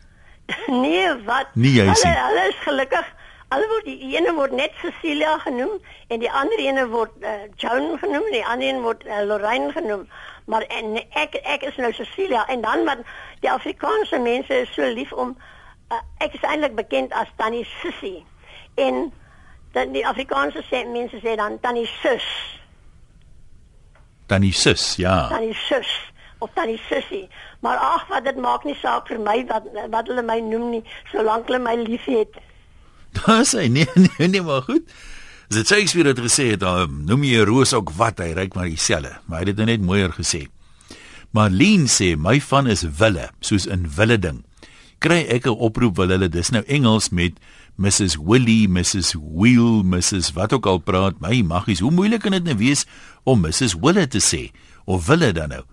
[0.84, 1.48] Nee, wat?
[1.54, 3.08] Jy hulle, hulle is gelukkig.
[3.48, 5.78] Hulle word die ene word net Cecilia genoem
[6.12, 9.72] en die ander ene word uh, Joan genoem en die ander een word uh, Lorraine
[9.72, 10.04] genoem.
[10.52, 13.06] Maar en ek ek is nou Cecilia en dan wat
[13.44, 18.18] die Afrikaanse mense is so lief om uh, ek is eintlik bekend as Tannie Sissy.
[18.76, 19.08] En
[19.78, 22.28] dan die Afrikaanse sê, mense sê dan Tannie Sus.
[24.28, 25.28] Dan die sus, ja.
[25.32, 25.92] Tannie Sus
[26.40, 27.28] of Tannie Sissy.
[27.60, 30.84] Maar ag wat dit maak nie saak vir my wat wat hulle my noem nie,
[31.12, 32.38] solank hulle my liefhet.
[33.18, 34.86] Daar sê nee nee nee maar goed.
[35.48, 38.54] As dit Shakespeare het gesê het, um, noem jy 'n roos ook wat, hy ryk
[38.54, 39.16] maar dieselfde.
[39.26, 40.48] Maar hy het dit nou net mooier gesê.
[41.32, 44.44] Marlene sê my van is wille, soos in wille ding.
[45.00, 47.40] Kry ek 'n oproep wil hulle dis nou Engels met
[47.78, 51.20] Mrs Willie, Mrs Wheel, Mrs wat ook al praat.
[51.22, 52.86] My maggies, hoe moeilik kan dit nou wees
[53.24, 54.50] om Mrs Wille te sê
[54.86, 55.64] of wille dan nou?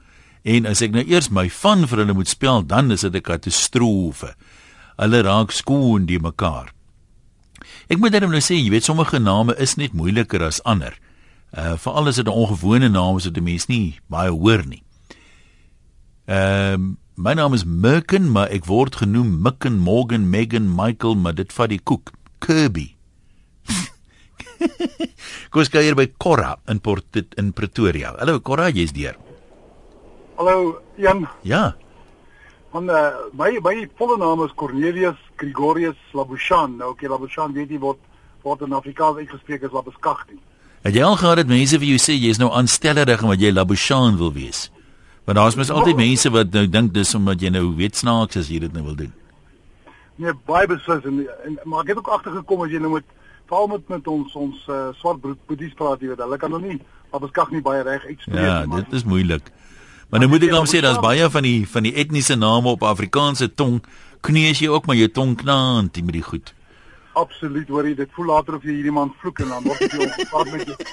[0.44, 3.24] En as ek nou eers my van vir hulle moet spel, dan is dit 'n
[3.24, 4.34] katastrofe.
[5.00, 6.74] Hulle raak skoon die mekaar.
[7.88, 10.98] Ek moet net nou sê, jy weet sommige name is net moeiliker as ander.
[11.56, 14.82] Uh veral as dit 'n ongewone naam is wat 'n mens nie baie hoor nie.
[16.26, 21.34] Ehm um, my naam is Merkin, maar ek word genoem Micken, Morgan, Megan, Michael, maar
[21.34, 22.10] dit vat die koek.
[22.44, 22.90] Kirby.
[25.54, 28.14] Koos kuier by Korra in Port in Pretoria.
[28.18, 29.16] Hallo Korra, jy's deur.
[30.36, 31.74] Hallo Jan, Ja.
[32.74, 36.74] van uh, my my volle naam is Cornelius Gregorius Labushan.
[36.80, 38.00] Nou okay, Labushan weet jy word
[38.42, 40.34] word in Afrikaans uitgespreek as Labuskagti.
[40.82, 44.18] Het jy al gehad dat mense vir jou sê jy's nou aanstellerig omdat jy Labushan
[44.18, 44.66] wil wees?
[45.24, 48.48] Want daar's mos altyd mense wat nou dink dis omdat jy nou weet snaaks as
[48.52, 49.12] jy dit nou wil doen.
[50.20, 53.06] Nee, baie beslis en, en maar ek het ook agtergekom as jy nou met
[53.48, 56.78] veral met met ons ons uh, swart boedies praat jy weet, hulle kan nog nie
[57.14, 59.50] Labuskagti baie reg uitspreek Ja, nie, maar dit is moeilik.
[60.10, 62.84] Maar nou moet ek dan sê daar's baie van die van die etniese name op
[62.86, 63.80] Afrikaanse tong
[64.24, 66.54] kneus jy ook maar jou tong knaant met die goed.
[67.14, 70.06] absoluut hoor jy dit voel later of jy hierdie man vloek en dan word jy
[70.06, 70.78] ongepaard met jou.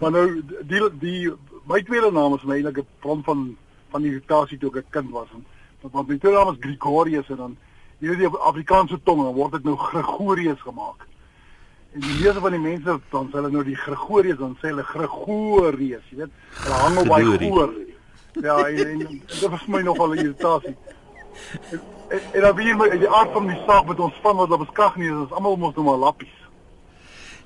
[0.00, 0.26] Maar nou
[0.64, 1.32] die die
[1.64, 3.56] my tweede naam is eintlik 'n bron van
[3.90, 5.28] van irritasie toe ek 'n kind was.
[5.32, 5.44] En,
[5.80, 7.56] want my tweede naam is Gregorius en dan
[7.98, 11.06] jy weet die Afrikaanse tong dan word dit nou Gregorius gemaak.
[11.92, 14.82] En die meeste van die mense dan sê hulle nou die Gregorius dan sê hulle
[14.82, 16.30] Gregorius, jy weet.
[16.62, 17.72] Hulle hang op by goor.
[18.32, 20.76] Ja, en, en, en dit was my nogal 'n irritasie.
[21.70, 24.50] En, en, en dan weer my die aard van die saak met ons span wat
[24.50, 26.39] op beskag nie is, ons almal mos nou maar lappies.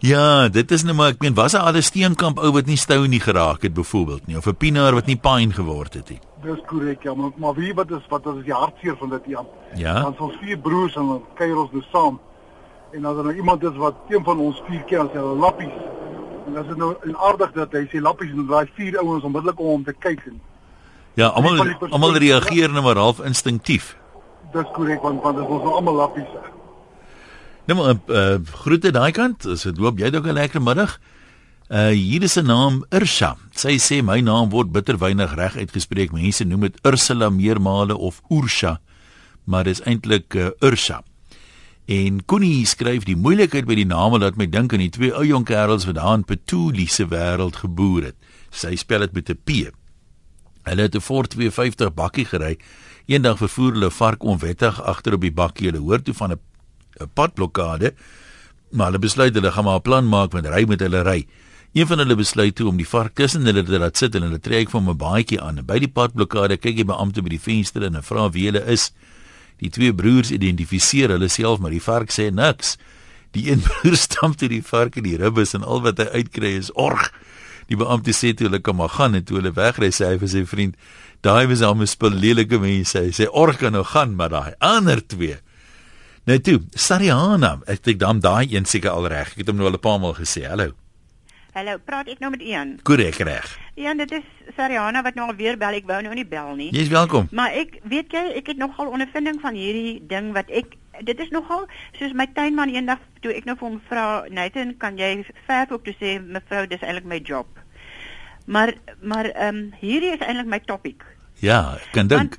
[0.04, 3.06] Ja, dit is nou maar ek meen was 'n alle steenkamp ou wat nie stou
[3.08, 6.20] nie geraak het byvoorbeeld nie of 'n pienaar wat nie pyn geword het nie.
[6.42, 9.46] Dis korrek ja, maar, maar wie wat is wat is die hartseer van dit Jan?
[9.74, 10.00] Ja.
[10.00, 12.20] Dan ons vier broers en dan kuier ons dus saam.
[12.92, 15.72] En as er nou iemand is wat een van ons vier keer as hulle lappies
[16.46, 19.58] en as dit nou en aardig dat hy sê lappies en daai vier ouens onmiddellik
[19.60, 20.40] om hom te kyk en
[21.14, 23.96] Ja, almal almal reageer nou maar half instinktief.
[24.52, 26.28] dis korrek want want dit is ons nou almal lappies.
[27.64, 29.46] Nou maar uh, groete daai kant.
[29.48, 30.98] As dit loop jy dalk 'n lekker middag.
[31.72, 33.36] Uh hier is 'n naam Ursha.
[33.56, 36.12] Sy sê my naam word bitter weinig reg uitgespreek.
[36.12, 38.80] Mense noem dit Ursula meermale of Ursha,
[39.44, 41.02] maar dis eintlik uh, Ursha.
[41.86, 45.24] En Connie skryf die moeilikheid by die name laat my dink aan die twee ou
[45.24, 48.16] jong kerels wat daar in Petuli se wêreld geboor het.
[48.50, 49.72] Sy spel dit met 'n P.
[50.64, 52.58] Hulle het 'n Ford 250 bakkie gery.
[53.06, 55.70] Eendag vervoer hulle vark onwettig agter op die bakkie.
[55.70, 56.40] Hulle hoor toe van 'n
[57.00, 57.94] 'n padblokkade.
[58.70, 61.26] Maar hulle besluit hulle gaan maar 'n plan maak met ry met hulle ry.
[61.74, 64.38] Een van hulle besluit toe om die vark tussen hulle te laat sit en hulle
[64.38, 65.64] trek van 'n baadjie aan.
[65.66, 68.92] By die padblokkade kyk die beampte by die venster en vra wie hulle is.
[69.58, 72.76] Die twee broers identifiseer hulle self, maar die vark sê niks.
[73.30, 76.54] Die een broer stamp toe die vark in die ribbes en al wat hy uitkry
[76.58, 77.12] is org.
[77.66, 80.28] Die beampte sê toe hulle kan maar gaan en toe hulle wegry sê hy vir
[80.28, 80.76] sy vriend,
[81.22, 82.98] daai was al 'n spul lelike mense.
[82.98, 85.40] Hy sê org kan nou gaan, maar daai ander twee
[86.24, 89.34] Nou toe, Sariana, ek dink dan daai een seker al reg.
[89.34, 90.46] Ek het hom nou al 'n paar maal gesê.
[90.48, 90.72] Hallo.
[91.52, 92.78] Hallo, praat ek nou met Ian?
[92.82, 93.58] Korrek reg.
[93.76, 94.24] Ian, dit is
[94.56, 95.74] Sariana wat nou alweer bel.
[95.74, 96.70] Ek wou nou nie bel nie.
[96.72, 97.28] Jy's welkom.
[97.30, 101.30] Maar ek weet jy, ek het nogal ondervinding van hierdie ding wat ek dit is
[101.30, 101.66] nogal
[101.98, 105.84] soos my tuinman eendag toe ek nou vir hom vra, Nathan, kan jy verf ook
[105.84, 107.46] toe sê mevrou, dis eintlik my job.
[108.46, 111.04] Maar maar ehm um, hierdie is eintlik my topic.
[111.40, 112.38] Ja, ek kan dink.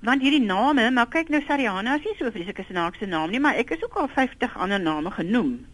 [0.00, 3.58] want hierdie name, maar kyk nou Sariana is nie so vreeslike snaakse naam nie, maar
[3.60, 5.66] ek is ook al 50 ander name genoem.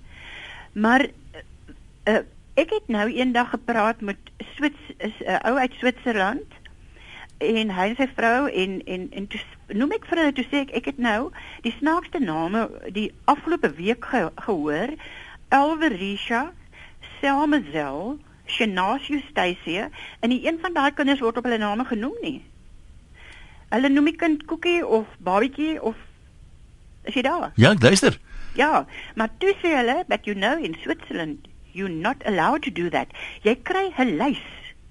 [0.73, 2.23] Maar uh,
[2.55, 4.17] ek het nou eendag gepraat met
[4.55, 6.57] Swits is 'n uh, ou uit Switserland
[7.39, 9.41] en hy en sy vrou en en en toe
[9.77, 11.31] noem ek vir hulle toe sê ek ek het nou
[11.67, 14.95] die snaakste name die afgelope week ge, gehoor
[15.49, 16.53] Elverisha
[17.21, 22.39] Selmazel Shanaz Eustacia en nie een van daai kinders word op hulle name genoem nie.
[23.71, 25.97] Hulle noem die kind Koekie of Babietjie of
[27.05, 27.53] is jy daar?
[27.55, 28.19] Ja, ek luister.
[28.55, 32.89] Ja, maar toe sê hulle that you know in Switzerland you're not allowed to do
[32.91, 33.09] that.
[33.43, 34.43] Jy kry 'n lys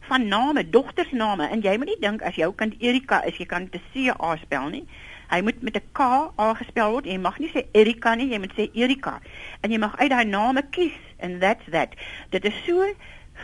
[0.08, 3.66] van name, dogtersname en jy moet nie dink as jou kind Erika is, jy kan
[3.66, 4.86] dit C A spel nie.
[5.32, 7.06] Hy moet met 'n K A gespel word.
[7.06, 9.20] Jy mag nie sê Erika nie, jy moet sê Erika.
[9.64, 11.96] En jy mag uit daai name kies and that's that.
[12.30, 12.86] Dit is so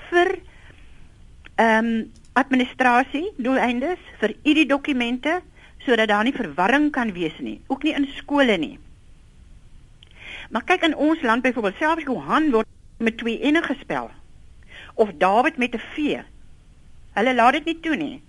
[0.10, 0.38] vir
[1.58, 5.42] ehm um, administrasie doeleindes vir hierdie dokumente
[5.86, 8.78] sodat daar nie verwarring kan wees nie, ook nie in skole nie.
[10.52, 12.68] Maar kyk in ons land byvoorbeeld selfs Johan word
[13.02, 14.12] met twee ene gespel
[14.94, 16.22] of David met 'n V.
[17.14, 18.22] Hulle laat dit nie toe nie.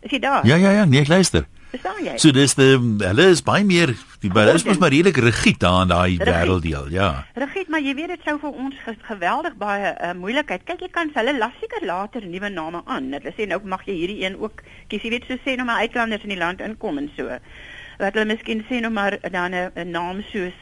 [0.00, 0.46] Is jy daar?
[0.46, 1.46] Ja ja ja, nee, ek luister.
[1.74, 2.14] Verstaan jy?
[2.22, 3.90] So dis die hulle is baie meer
[4.22, 7.08] die hulle is mos maar redelik rigied daar in daai wêrelddeel, ja.
[7.34, 10.62] Regiet, maar jy weet dit sou vir ons ge geweldig baie uh, moeilikheid.
[10.68, 13.10] Kyk, jy kan hulle las seker later nuwe name aan.
[13.16, 15.02] Hulle sê nou mag jy hierdie een ook kies.
[15.02, 17.40] Jy weet so sê nou maar uitlanders in die land inkom en so.
[17.98, 20.54] Wat hulle miskien sê nou maar dan 'n naam soos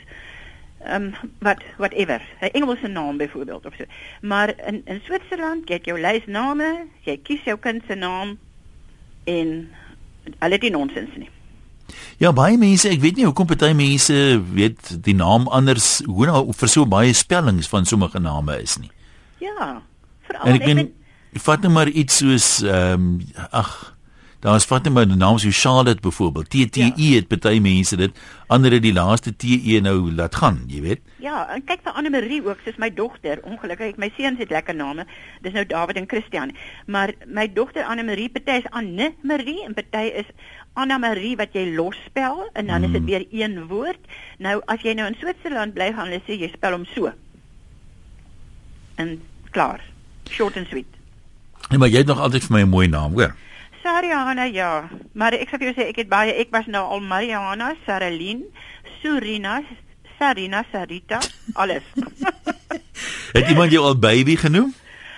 [0.82, 3.84] ehm um, wat whatever, 'n Engelse naam byvoorbeeld of so.
[4.20, 8.38] Maar in in Switserland, het jou lys name, jy kies jou kind se naam
[9.24, 9.68] en
[10.24, 11.30] hulle het nie nonsens nie.
[12.22, 14.16] Ja, baie mense, ek weet nie hoekom party mense
[14.54, 18.92] weet die naam anders hoe nou vir so baie spellings van sommige name is nie.
[19.42, 19.82] Ja,
[20.28, 20.84] veral en ek meen
[21.42, 23.08] vat net maar iets soos ehm um,
[23.50, 23.72] ag
[24.42, 26.48] Daar's vat net maar die naam so Charlotte byvoorbeeld.
[26.50, 27.14] T T E ja.
[27.14, 28.16] het party mense dit,
[28.50, 31.02] ander het die laaste T E nou laat gaan, jy weet.
[31.22, 34.74] Ja, en kyk vir Anne Marie ook, soos my dogter, ongelukkig my seuns het lekker
[34.74, 35.04] name.
[35.46, 36.50] Dis nou David en Christian.
[36.86, 40.26] Maar my dogter Anne Marie, party is Anne Marie en party is
[40.74, 42.84] Anna Marie wat jy losspel en dan mm.
[42.84, 44.10] is dit weer een woord.
[44.42, 47.12] Nou as jy nou in Switserland bly gaan hulle sê jy spel hom so.
[48.98, 49.14] En
[49.54, 49.86] klaar.
[50.30, 50.90] Short and sweet.
[51.70, 53.36] Nee, maar jy het nog altyd vir my 'n mooi naam, hoor.
[53.82, 57.02] Sariana ja, maar ek sê vir jou sê ek het baie ek was nou al
[57.02, 58.44] Mariana, Saralyn,
[59.00, 59.58] Surina,
[60.18, 61.18] Sarina, Sarita,
[61.58, 61.82] alles.
[63.36, 64.70] het iemand jou al baby genoem?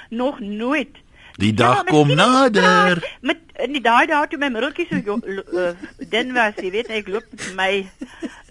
[0.09, 0.97] Nog nooit.
[1.37, 3.03] Die dag ja, kom nader.
[3.21, 5.75] Met in die daai daai toe my middeltjie so uh,
[6.11, 7.71] den was, jy weet ek loop met my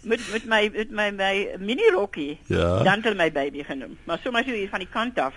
[0.04, 2.38] met met my met my my mini rokkie.
[2.52, 2.84] Ja.
[2.86, 3.98] Dan het my baby genoem.
[4.04, 5.34] Maar sommer so hier van die kant af.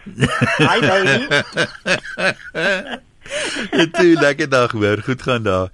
[0.61, 1.25] Hi baby.
[3.79, 5.03] Dit is lekker dag hoor.
[5.03, 5.71] Goed gaan daar.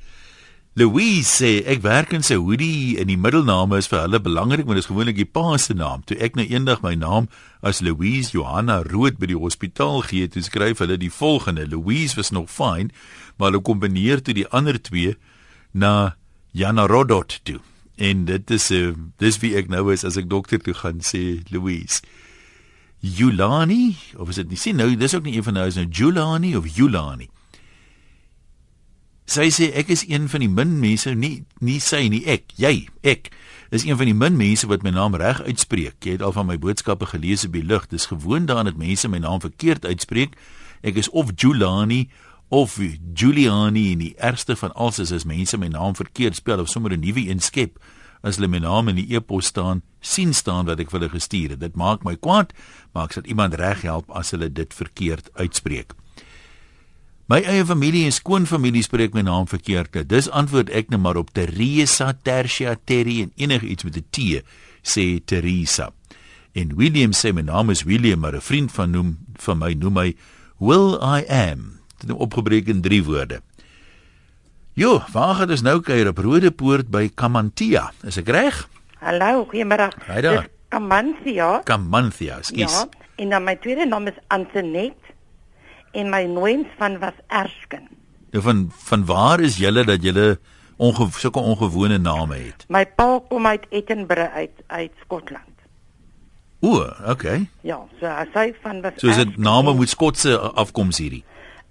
[0.74, 4.86] Louise sê ek werk in Saudi en die middelname is vir hulle belangrik want dit
[4.86, 6.00] is gewoonlik die pa se naam.
[6.08, 7.26] Toe ek nou eendag my naam
[7.60, 12.32] as Louise Johanna Rood by die hospitaal gee, toe skryf hulle die volgende: Louise was
[12.32, 12.88] nog fyn,
[13.36, 15.12] maar hulle kombineer toe die ander twee
[15.76, 16.14] na
[16.56, 17.60] Jana Rodot toe.
[18.00, 21.42] En dit is uh, dis wie ek nou is as ek dokter toe gaan sê
[21.52, 22.00] Louise.
[23.04, 25.88] Julani, of is dit nie sien nou, dis ook nie een van nou is nou
[25.90, 27.28] Julani of Julani.
[29.30, 32.88] Sy sê ek is een van die min mense nie nie sy nie ek jy
[33.06, 33.30] ek
[33.72, 36.02] is een van die min mense wat my naam reg uitspreek.
[36.04, 37.86] Jy het al van my boodskappe gelees op die lug.
[37.88, 40.36] Dis gewoon daarin dat mense my naam verkeerd uitspreek.
[40.82, 42.10] Ek is of Julani
[42.52, 42.76] of
[43.14, 46.92] Giuliani en die ergste van alles is as mense my naam verkeerd spel of sommer
[46.92, 47.78] 'n nuwe een skep
[48.22, 51.54] as hulle my naam in die e-pos staan sien staan wat ek vir hulle gestuur
[51.54, 51.60] het.
[51.60, 52.52] Dit maak my kwaad,
[52.92, 55.94] maar ek sal iemand reg help as hulle dit verkeerd uitspreek.
[57.30, 59.94] My eie familie en skoonfamilie spreek my naam verkeerd.
[60.10, 64.42] Dis antwoord ek net maar op Teresa Tertia Terry en enigiets met 'n T
[64.82, 65.92] sê Teresa.
[66.52, 69.92] En William sê my naam is William, maar 'n vriend van noem van my noem
[69.92, 70.16] my
[70.58, 71.80] Will I am.
[71.98, 73.40] Dit is opgebreek in drie woorde.
[74.72, 77.92] Jo, waar gaan ons nou kuier op Rodepoort by Kamantia?
[78.02, 78.68] Is ek reg?
[78.98, 79.90] Hallo, goeiemôre.
[80.06, 80.48] Hi daar.
[80.68, 81.60] Kamantia.
[81.64, 82.72] Kamantia, skus.
[82.72, 85.01] Ja, en dan my tweede naam is Antoinette
[85.92, 87.88] en my nooit van was Erskin.
[88.32, 90.38] Nou van van waar is julle dat julle
[90.76, 92.64] onge, sulke ongewone name het?
[92.68, 95.50] My pa kom uit Edinburgh uit uit Skotland.
[96.62, 97.48] O, okay.
[97.60, 101.24] Ja, so hy van was So is dit name moet Skotse afkoms hierdie.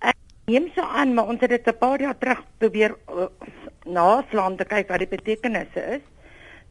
[0.04, 0.18] Ek
[0.52, 3.30] neem so aan maar ons het dit 'n paar jaar terug probeer uh,
[3.86, 6.04] naslaan te kyk wat die betekenisse is.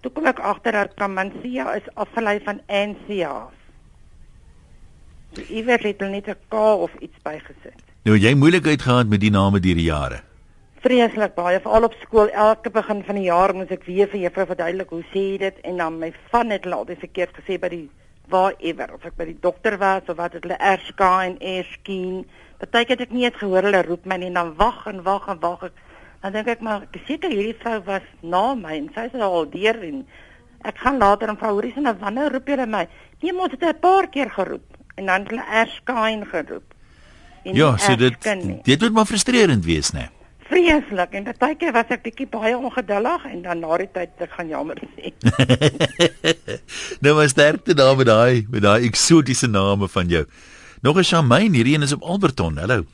[0.00, 3.48] Toe kom ek agter dat Kamansia is afgelei van Ansia.
[5.30, 7.78] So iewers het hulle net 'n K of iets bygesit.
[8.02, 10.20] Nou jy moeilikheid gehad met die name deur die jare.
[10.82, 12.28] Vreeslik baie, veral op skool.
[12.28, 15.60] Elke begin van die jaar moet ek weer vir juffrou verduidelik hoe sê jy dit
[15.62, 17.90] en dan my van het altyd verkeerd gesê by die
[18.28, 22.24] waar ewer of ek by die dokter was of wat het hulle Erska en Erskine.
[22.58, 25.28] Partykeer het ek nie eens gehoor hulle roep my nie en dan wag en wag
[25.28, 25.78] en wag ek.
[26.22, 29.46] Dan dink ek maar ek seker hierdie vrou was na my en sy is al
[29.50, 30.02] deur en
[30.64, 32.88] ek gaan later en vra hoorie se nou wanneer roep julle my?
[33.22, 34.69] Nee, ons het 'n paar keer geroep
[35.00, 36.76] en dan hulle Erskine geroep.
[37.56, 38.16] Ja, so dit
[38.64, 40.10] dit moet maar frustrerend wees, né?
[40.50, 44.50] Vreeslik en partykeer was ek bietjie baie ongeduldig en dan na die tyd ek gaan
[44.50, 45.12] jammer sê.
[47.06, 50.24] nou was sterkte daar met daai met daai eksotiese name van jou.
[50.82, 52.58] Nog 'n Shamaine, hierdie een is op Alberton.
[52.58, 52.84] Hallo.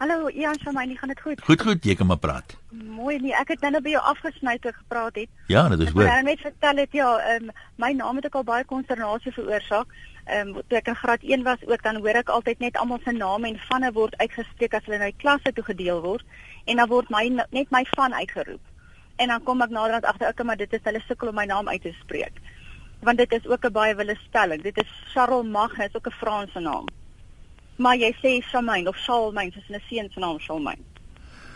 [0.00, 1.40] Hallo, Ian Shamaine, gaan dit goed?
[1.44, 2.54] Goed, goed, jy kan maar praat.
[2.72, 5.28] Mooi nee, ek het nou by jou afgesny te gepraat het.
[5.52, 6.06] Ja, dit is hoor.
[6.08, 9.92] Ek net vertel het ja, um, my naam het ek al baie konsternasie veroorsaak.
[10.24, 13.02] Ehm um, toe ek in graad 1 was ook dan hoor ek altyd net almal
[13.04, 16.24] se name en vanne word uitgespreek as hulle die klasse toe gedeel word
[16.64, 18.64] en dan word my net my van uitgeroep.
[19.20, 21.68] En dan kom ek naderhand agter ek maar dit is hulle sukkel om my naam
[21.68, 22.40] uit te spreek.
[23.04, 24.64] Want dit is ook 'n baie wille spelling.
[24.64, 26.88] Dit is Charles Magnus, ook 'n Franse naam.
[27.80, 30.84] Maar jy sê Charmaine of Charlemagne, soos 'n seun se naam Charlemagne.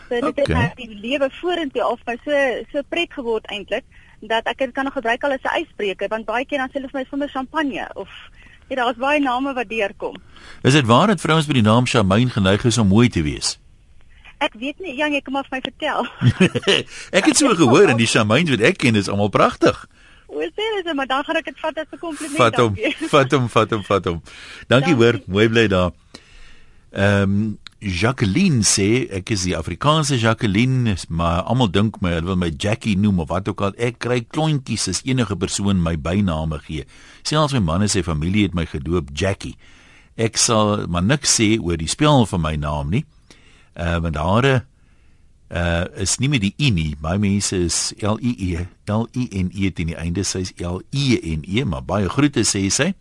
[0.09, 0.45] So dit okay.
[0.45, 2.33] het my lewe vorentoe al my so
[2.71, 3.85] so pret geword eintlik
[4.21, 6.81] dat ek dit kan nog gebruik al as 'n uitspreker want baie keer dan sê
[6.81, 8.09] hulle vir my sommer champagne of
[8.67, 10.15] Ja, daar's baie name wat deurkom.
[10.61, 13.59] Is dit waar dat vrouens met die naam Shamaine geneig is om mooi te wees?
[14.37, 16.07] Ek weet nie, Jan, jy kan maar vir my vertel.
[17.19, 19.85] ek het so gehoor en die Shamaines wat ek ken is almal pragtig.
[20.35, 22.37] O, sê dit, maar dan gaan ek dit vat as 'n kompliment.
[22.37, 22.73] Vat hom,
[23.15, 24.17] vat hom, vat hom, vat hom.
[24.67, 25.93] Dankie hoor, mooi bly daar.
[26.91, 27.53] Ehm um,
[27.85, 32.95] Jacqueline sê ek is die Afrikaanse Jacqueline, maar almal dink my hulle wil my Jackie
[32.97, 33.75] noem of wat ook al.
[33.77, 36.87] Ek kry klontjies as enige persoon my byname gee.
[37.21, 39.53] Selfs my man en sy familie het my gedoop Jackie.
[40.17, 43.03] Ek sal maar niks sê oor die spel van my naam nie.
[43.75, 44.65] Uh want daar
[45.49, 46.95] uh is nie met die i nie.
[47.01, 50.53] Baie mense is L I E L I N E teen die einde, sy is
[50.59, 52.93] L I N E, maar baie groete sê sy.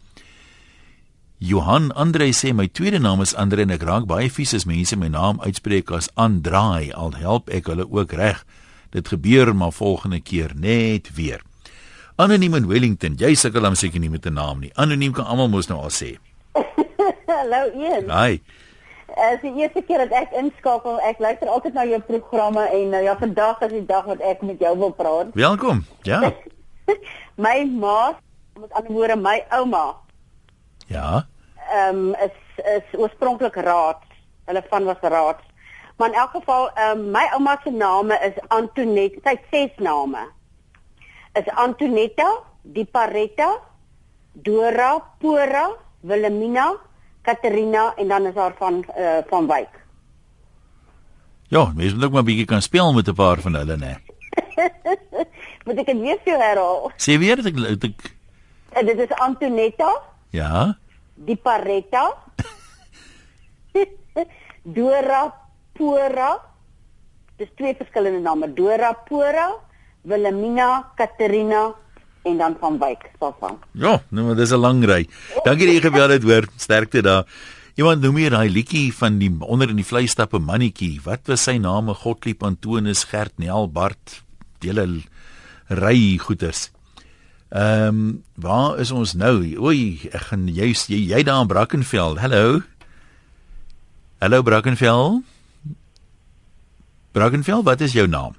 [1.44, 4.96] Johan Andre sê my tweede naam is Andre en ek raak baie vies as mense
[4.96, 6.92] my naam uitspreek as Andrai.
[6.92, 8.44] Al help ek hulle ook reg.
[8.94, 11.42] Dit gebeur maar volgende keer net weer.
[12.16, 13.16] Anoniem in Wellington.
[13.18, 14.70] Jy sukkel om seker nie met 'n naam nie.
[14.74, 16.16] Anoniem kan almal mos nou al sê.
[17.26, 18.08] Hallo Ian.
[18.08, 18.40] Hi.
[19.14, 23.02] As die eerste keer dat ek inskakel, ek luister altyd na jou programme en nou
[23.02, 25.30] ja, vandag is die dag wat ek met jou wil praat.
[25.34, 25.84] Welkom.
[26.02, 26.32] Ja.
[27.46, 28.16] my ma,
[28.58, 29.86] met ander woorde my ouma.
[30.90, 31.24] Ja
[31.72, 34.02] ehm um, is is oorspronklik raad.
[34.44, 35.40] Hulle van was raad.
[35.96, 39.20] Maar in elk geval ehm um, my ouma se name is Antoinette.
[39.22, 40.28] Sy het ses name.
[41.32, 43.60] Is Antonetta, Di Paretta,
[44.32, 46.76] Dora, Pora, Wilhelmina,
[47.24, 49.72] Katerina en dan is haar van uh, van Wyk.
[51.48, 53.94] Ja, mens moet ook maar 'n bietjie kan speel met 'n paar van hulle, né?
[55.64, 56.90] Moet ek dit weer vir herhaal?
[56.96, 58.12] Sê weer dat ek, dat ek
[58.74, 59.90] En dit is Antonetta,
[60.30, 60.78] Ja.
[61.14, 62.14] die Paretta.
[64.76, 65.34] Dora
[65.72, 66.40] Pora.
[67.36, 68.52] Dis twee verskillende name.
[68.52, 69.48] Dora Pora,
[70.02, 71.74] Wilhelmina, Katerina
[72.24, 73.58] en dan van Wyk Safan.
[73.72, 75.08] Ja, nou maar dis 'n lang ry.
[75.44, 76.44] Dankie dat jy gebel het, hoor.
[76.56, 77.24] Sterkte daar.
[77.74, 81.00] Iemand noem hier daai liedjie van die onder in die vleistappe mannetjie.
[81.04, 81.88] Wat was sy naam?
[81.94, 84.22] Godlieb Antonus Gert Nel Bart.
[84.58, 85.02] Dele
[85.68, 86.70] ry goeters.
[87.48, 89.58] Ehm, um, waar is ons nou?
[89.58, 92.16] Oei, ek gaan juist jy jy daar in Brackenfell.
[92.18, 92.62] Hallo.
[94.18, 95.22] Hallo Brackenfell.
[97.12, 98.34] Brackenfell, wat is jou naam?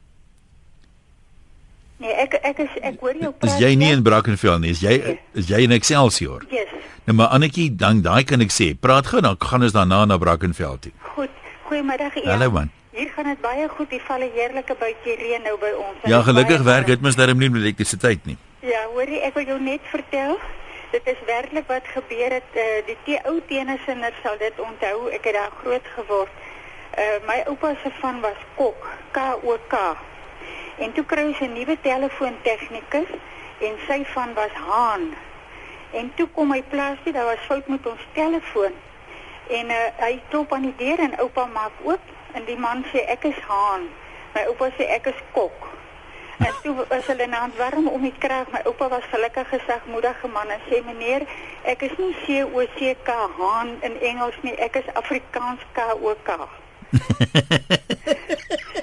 [1.98, 4.74] Nee, ek ek is ek hoor jou Is jy nie in Brackenfell nie?
[4.76, 6.44] Is jy is jy in Excelsior?
[6.52, 6.72] Yes.
[7.08, 8.74] Nou maar Annetjie, dan daai kan ek sê.
[8.76, 10.92] Praat gou dan gaan ons daarna na Brackenfell toe.
[11.16, 11.30] Goed.
[11.70, 12.18] Goeiemiddag.
[12.20, 12.28] Ian.
[12.34, 12.72] Hallo man.
[12.96, 13.90] Hier gaan dit baie goed.
[13.90, 16.00] Hier val 'n heerlike bytjie reën nou by ons.
[16.04, 18.38] Ja, gelukkig werk dit mos darem nie met elektrisiteit nie.
[18.60, 20.40] Ja, hoorie, ek wil jou net vertel.
[20.92, 22.52] Dit is werklik wat gebeur het.
[22.56, 25.10] Uh, die te ou tennisinders sal dit onthou.
[25.12, 26.32] Ek het daar groot geword.
[26.98, 29.76] Uh, my oupa se van was Kok, K O K.
[30.78, 33.12] En toe kry ons 'n nuwe telefoontegnikus
[33.60, 35.14] en sy van was Haan.
[35.92, 38.74] En toe kom hy plaas toe, daar was fout met ons telefoon.
[39.50, 42.02] En uh, hy klop aan die deur en oupa maak oop
[42.34, 43.88] en die man sê ek is Haan.
[44.34, 45.68] My oupa sê ek is Kok.
[46.38, 48.52] En toe was hulle na warm om die kraag.
[48.52, 51.24] My oupa was gelukkig gesagmoedige man en sê meneer,
[51.64, 55.88] ek is nie C O C K Haan in Engels nie, ek is Afrikaans K
[56.02, 56.36] O K.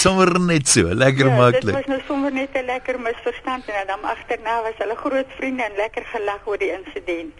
[0.00, 1.74] Sommer net so, lekker Ja, dit maklik.
[1.76, 5.72] was nou sommer net 'n lekker misverstand en dan agterna was hulle groot vriende en
[5.76, 7.34] lekker gelag oor die insident.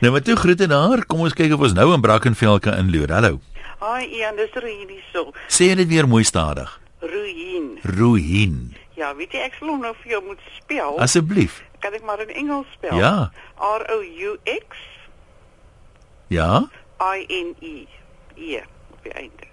[0.00, 1.04] Nou maar toe groete daar.
[1.06, 3.10] Kom ons kyk of ons nou in Brackenfell kan inloer.
[3.12, 3.40] Hallo.
[3.80, 5.32] Hi Ian, dis Ruhin hierso.
[5.48, 6.80] Sê dit weer mooi stadig.
[7.00, 7.78] Ruhin.
[7.82, 8.74] Ruhin.
[8.94, 10.98] Ja, weet jy ek sal hom nou vir jou moet spel.
[10.98, 11.62] Asseblief.
[11.80, 12.96] Kan ek maar in Engels spel?
[12.96, 13.30] Ja.
[13.60, 14.76] R O U X
[16.28, 16.64] Ja.
[17.00, 17.84] I N E.
[18.36, 18.62] E
[18.92, 19.45] op die einde.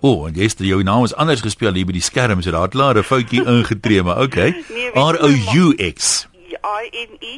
[0.00, 2.68] O, oh, en jy's jou naam is anders gespel hier by die skerm, so daar
[2.68, 4.50] het klaar 'n foutjie ingetree, maar okay.
[4.74, 6.26] Nee, R O jy U X.
[6.64, 7.36] I N E.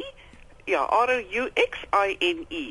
[0.64, 2.64] Ja, R O U X I N E.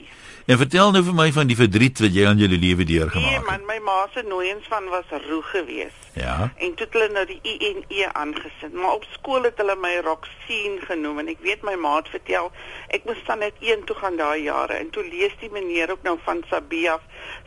[0.45, 3.33] En vertel nou vir my van die verdriet wat jy aan jou lewe Nee deurgemaak
[3.33, 3.45] het.
[3.45, 5.99] man, my ma se nooiens van was roe geweest.
[6.13, 6.51] Ja.
[6.57, 9.75] En toe het hulle nou die I en E aangesit, maar op skool het hulle
[9.79, 12.51] my Roxine genoem en ek weet my ma het vertel
[12.91, 16.03] ek moes dan net een toe gaan daai jare en toe lees die meneer ook
[16.03, 16.97] nou van Sabia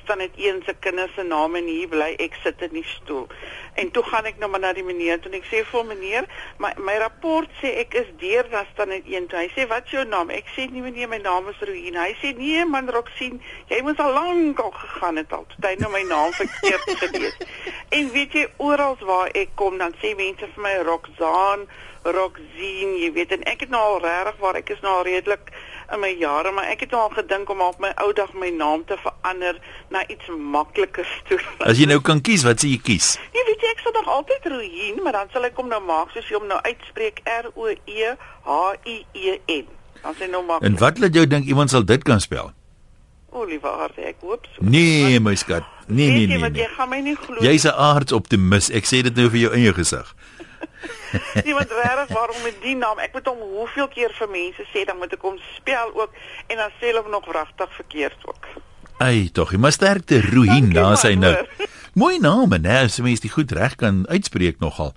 [0.05, 3.27] staan net een se kinders se name en hier bly ek sit in die stoel.
[3.75, 6.29] En toe gaan ek nou maar na die meneer en ek sê vir hom meneer,
[6.63, 9.41] my my rapport sê ek is deur dan staan net een toe.
[9.41, 10.33] Hy sê wat is jou naam?
[10.35, 12.09] Ek sê nee meneer, my naam is Ruhina.
[12.09, 13.39] Hy sê nee man Roxine,
[13.71, 15.47] jy moes al lank al gegaan het al.
[15.53, 17.39] Toe hy nou my naam verkeerd gelees.
[17.95, 21.69] En weet jy oral waar ek kom dan sê mense vir my Roxaan,
[22.05, 25.53] Roxine, jy weet en ek het nou al regtig waar ek is nou al redelik
[25.93, 28.51] in my jare, maar ek het nou al gedink om op my ou dag my
[28.51, 29.61] naam te verander
[29.95, 31.39] na iets makliker toe.
[31.65, 33.15] As jy nou kan kies, wat sê jy kies?
[33.37, 36.13] Jy weet jy ek sal nog altyd Ruhin, maar dan sal ek hom nou maak
[36.17, 38.13] soos jy hom nou uitspreek R O E
[38.49, 39.73] H I E N.
[40.05, 40.63] Dan sê nou maak.
[40.63, 42.53] En wat laat jou dink iemand sal dit kan spel?
[43.35, 44.63] O, liewe hart, ek hoop so.
[44.63, 45.65] Nee, my skat.
[45.89, 46.51] Nee, nee, Weet jy nee.
[46.51, 46.63] nee.
[46.63, 47.41] jy gaan my nie glo.
[47.43, 48.71] Jy's 'n aardsoptimis.
[48.71, 50.15] Ek sê dit nou vir jou in jou gesig.
[51.51, 52.99] Iemand regtig waarom met die naam?
[52.99, 56.13] Ek moet hom hoeveel keer vir mense sê dan moet ek hom spel ook
[56.47, 58.47] en dan sê hulle nog wragtig verkeerd ook.
[59.03, 61.35] Ai, tog, jy maar sterkte Ruhin, daar sy nou.
[61.99, 62.85] Mooi naam, né?
[62.87, 64.95] As mens dit goed reg kan uitspreek nogal.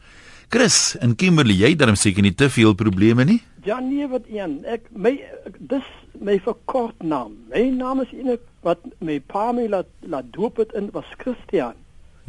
[0.49, 3.41] Chris en Kimberley, jy darm seker nie te veel probleme nie?
[3.67, 4.61] Ja nee wat een.
[4.65, 5.17] Ek my
[5.59, 5.87] dis
[6.23, 7.33] my verkort naam.
[7.51, 11.75] My naam is een wat my pa my laat laat doop het in was Christian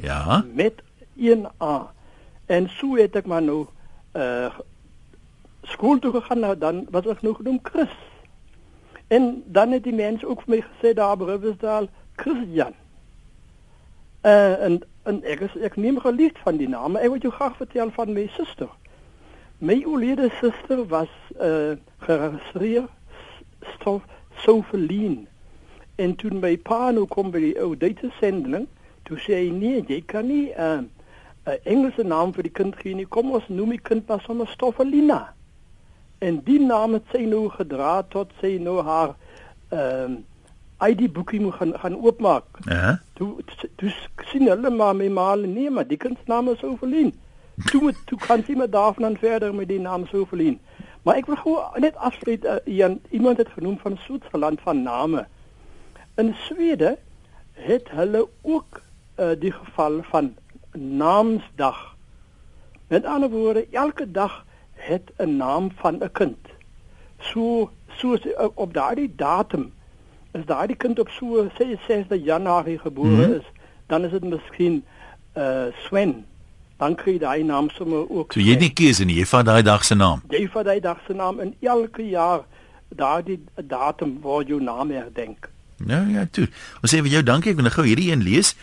[0.02, 0.44] Ja.
[0.54, 0.82] met
[1.16, 1.92] 1 A.
[2.46, 3.66] En so het ek maar nou
[4.18, 4.50] uh
[5.68, 7.94] skool toe gegaan nou dan was ek nou genoem Chris.
[9.08, 12.74] En dan het die mense ook vir my gesê daar by Riversdal Christian.
[14.26, 16.96] Uh en en ek is ek neem geliefd van die naam.
[17.00, 18.68] Ek wil jou graag vertel van my suster.
[19.58, 22.86] My oorlede suster was uh geregistreer
[23.74, 24.04] stof
[24.44, 25.26] Sofelien.
[25.96, 28.68] En toen my pa nou kom by die ou duitsesendeling,
[29.08, 32.76] toe sê hy nee, jy kan nie 'n uh, 'n Engelse naam vir die kind
[32.76, 33.06] gee nie.
[33.06, 35.34] Kom ons noem die kind maar sommer Stoffelina.
[36.18, 39.16] En die naam het sy nou gedra tot sy nou haar
[39.70, 40.20] ehm
[40.80, 42.44] ID boekie moet gaan gaan oopmaak.
[42.64, 43.00] Ja.
[43.12, 43.44] Toe
[43.76, 43.92] toe
[44.30, 47.14] sien hulle maar my maar nee, maar die kind se naam is Sofelien.
[47.64, 50.60] Toe moet toe kan sy maar daarvan verder met die naam Sofelien.
[51.02, 55.26] Maar ek wil gou net afsluit uh, Jan, iemand het genoem van Switserland van name.
[56.14, 56.98] In Swede
[57.52, 58.80] het hulle ook
[59.18, 60.34] uh, die geval van
[60.78, 61.96] naamsdag.
[62.88, 66.46] Met ander woorde, elke dag het 'n naam van 'n kind.
[67.18, 68.16] So so
[68.54, 69.72] op daardie datum
[70.32, 73.38] as daardie kind op so sê 6de Januarie gebore mm -hmm.
[73.38, 73.46] is,
[73.86, 74.84] dan is dit miskien
[75.36, 76.24] uh Sven.
[76.78, 78.32] Dan kry jy daai naam sommer ook.
[78.32, 80.22] So jy nie keuse nie, jy vat daai dag se naam.
[80.30, 82.44] Jy vat daai dag se naam en elke jaar
[82.88, 85.50] daardie datum waar jou naam herdenk.
[85.76, 86.48] Nou ja, toe.
[86.82, 88.54] Ons sê vir jou dankie, ek wil nou gou hierdie een lees.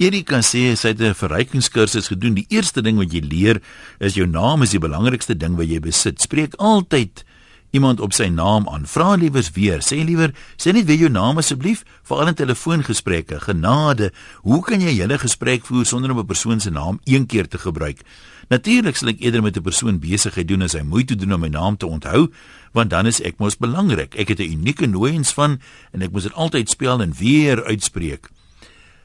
[0.00, 2.34] Erika sê sy het 'n verrykingskursus gedoen.
[2.34, 3.60] Die eerste ding wat jy leer
[3.98, 6.20] is jou naam is die belangrikste ding wat jy besit.
[6.20, 7.24] Spreek altyd
[7.70, 8.86] iemand op sy naam aan.
[8.86, 9.82] Vra liewers weer.
[9.84, 13.40] Sê liewer, sê net weer jou naam asseblief, veral in telefoongesprekke.
[13.40, 14.10] Genade,
[14.42, 17.58] hoe kan jy julle gesprek voer sonder om 'n persoon se naam een keer te
[17.58, 18.02] gebruik?
[18.48, 21.48] Natuurlik sal ek eerder met 'n persoon besigheid doen as hy moeite doen om my
[21.48, 22.32] naam te onthou,
[22.72, 24.14] want dan is ek mos belangrik.
[24.14, 25.60] Ek het 'n unieke nooiens van
[25.92, 28.30] en ek moet dit altyd speel en weer uitspreek.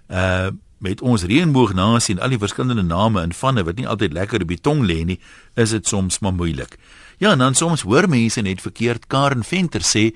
[0.08, 4.42] Uh met ons reënboognasie en al die verskillende name en vanne wat nie altyd lekker
[4.42, 5.20] op die tong lê nie,
[5.56, 6.78] is dit soms maar moeilik.
[7.18, 10.12] Ja, en dan soms hoor mense net verkeerd Karen Venter sê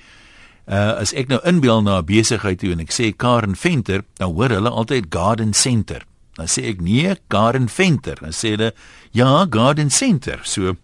[0.70, 4.34] uh as ek nou inbeel na 'n besigheid toe en ek sê Karen Venter, dan
[4.34, 6.06] hoor hulle altyd Garden Center.
[6.36, 8.18] Dan sê ek nee, Karen Venter.
[8.22, 8.74] Dan sê hulle
[9.12, 10.40] ja, Garden Center.
[10.44, 10.76] So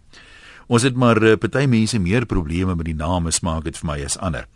[0.68, 4.03] ons het maar uh, party mense meer probleme met die name smaak dit vir my
[4.03, 4.47] as ander.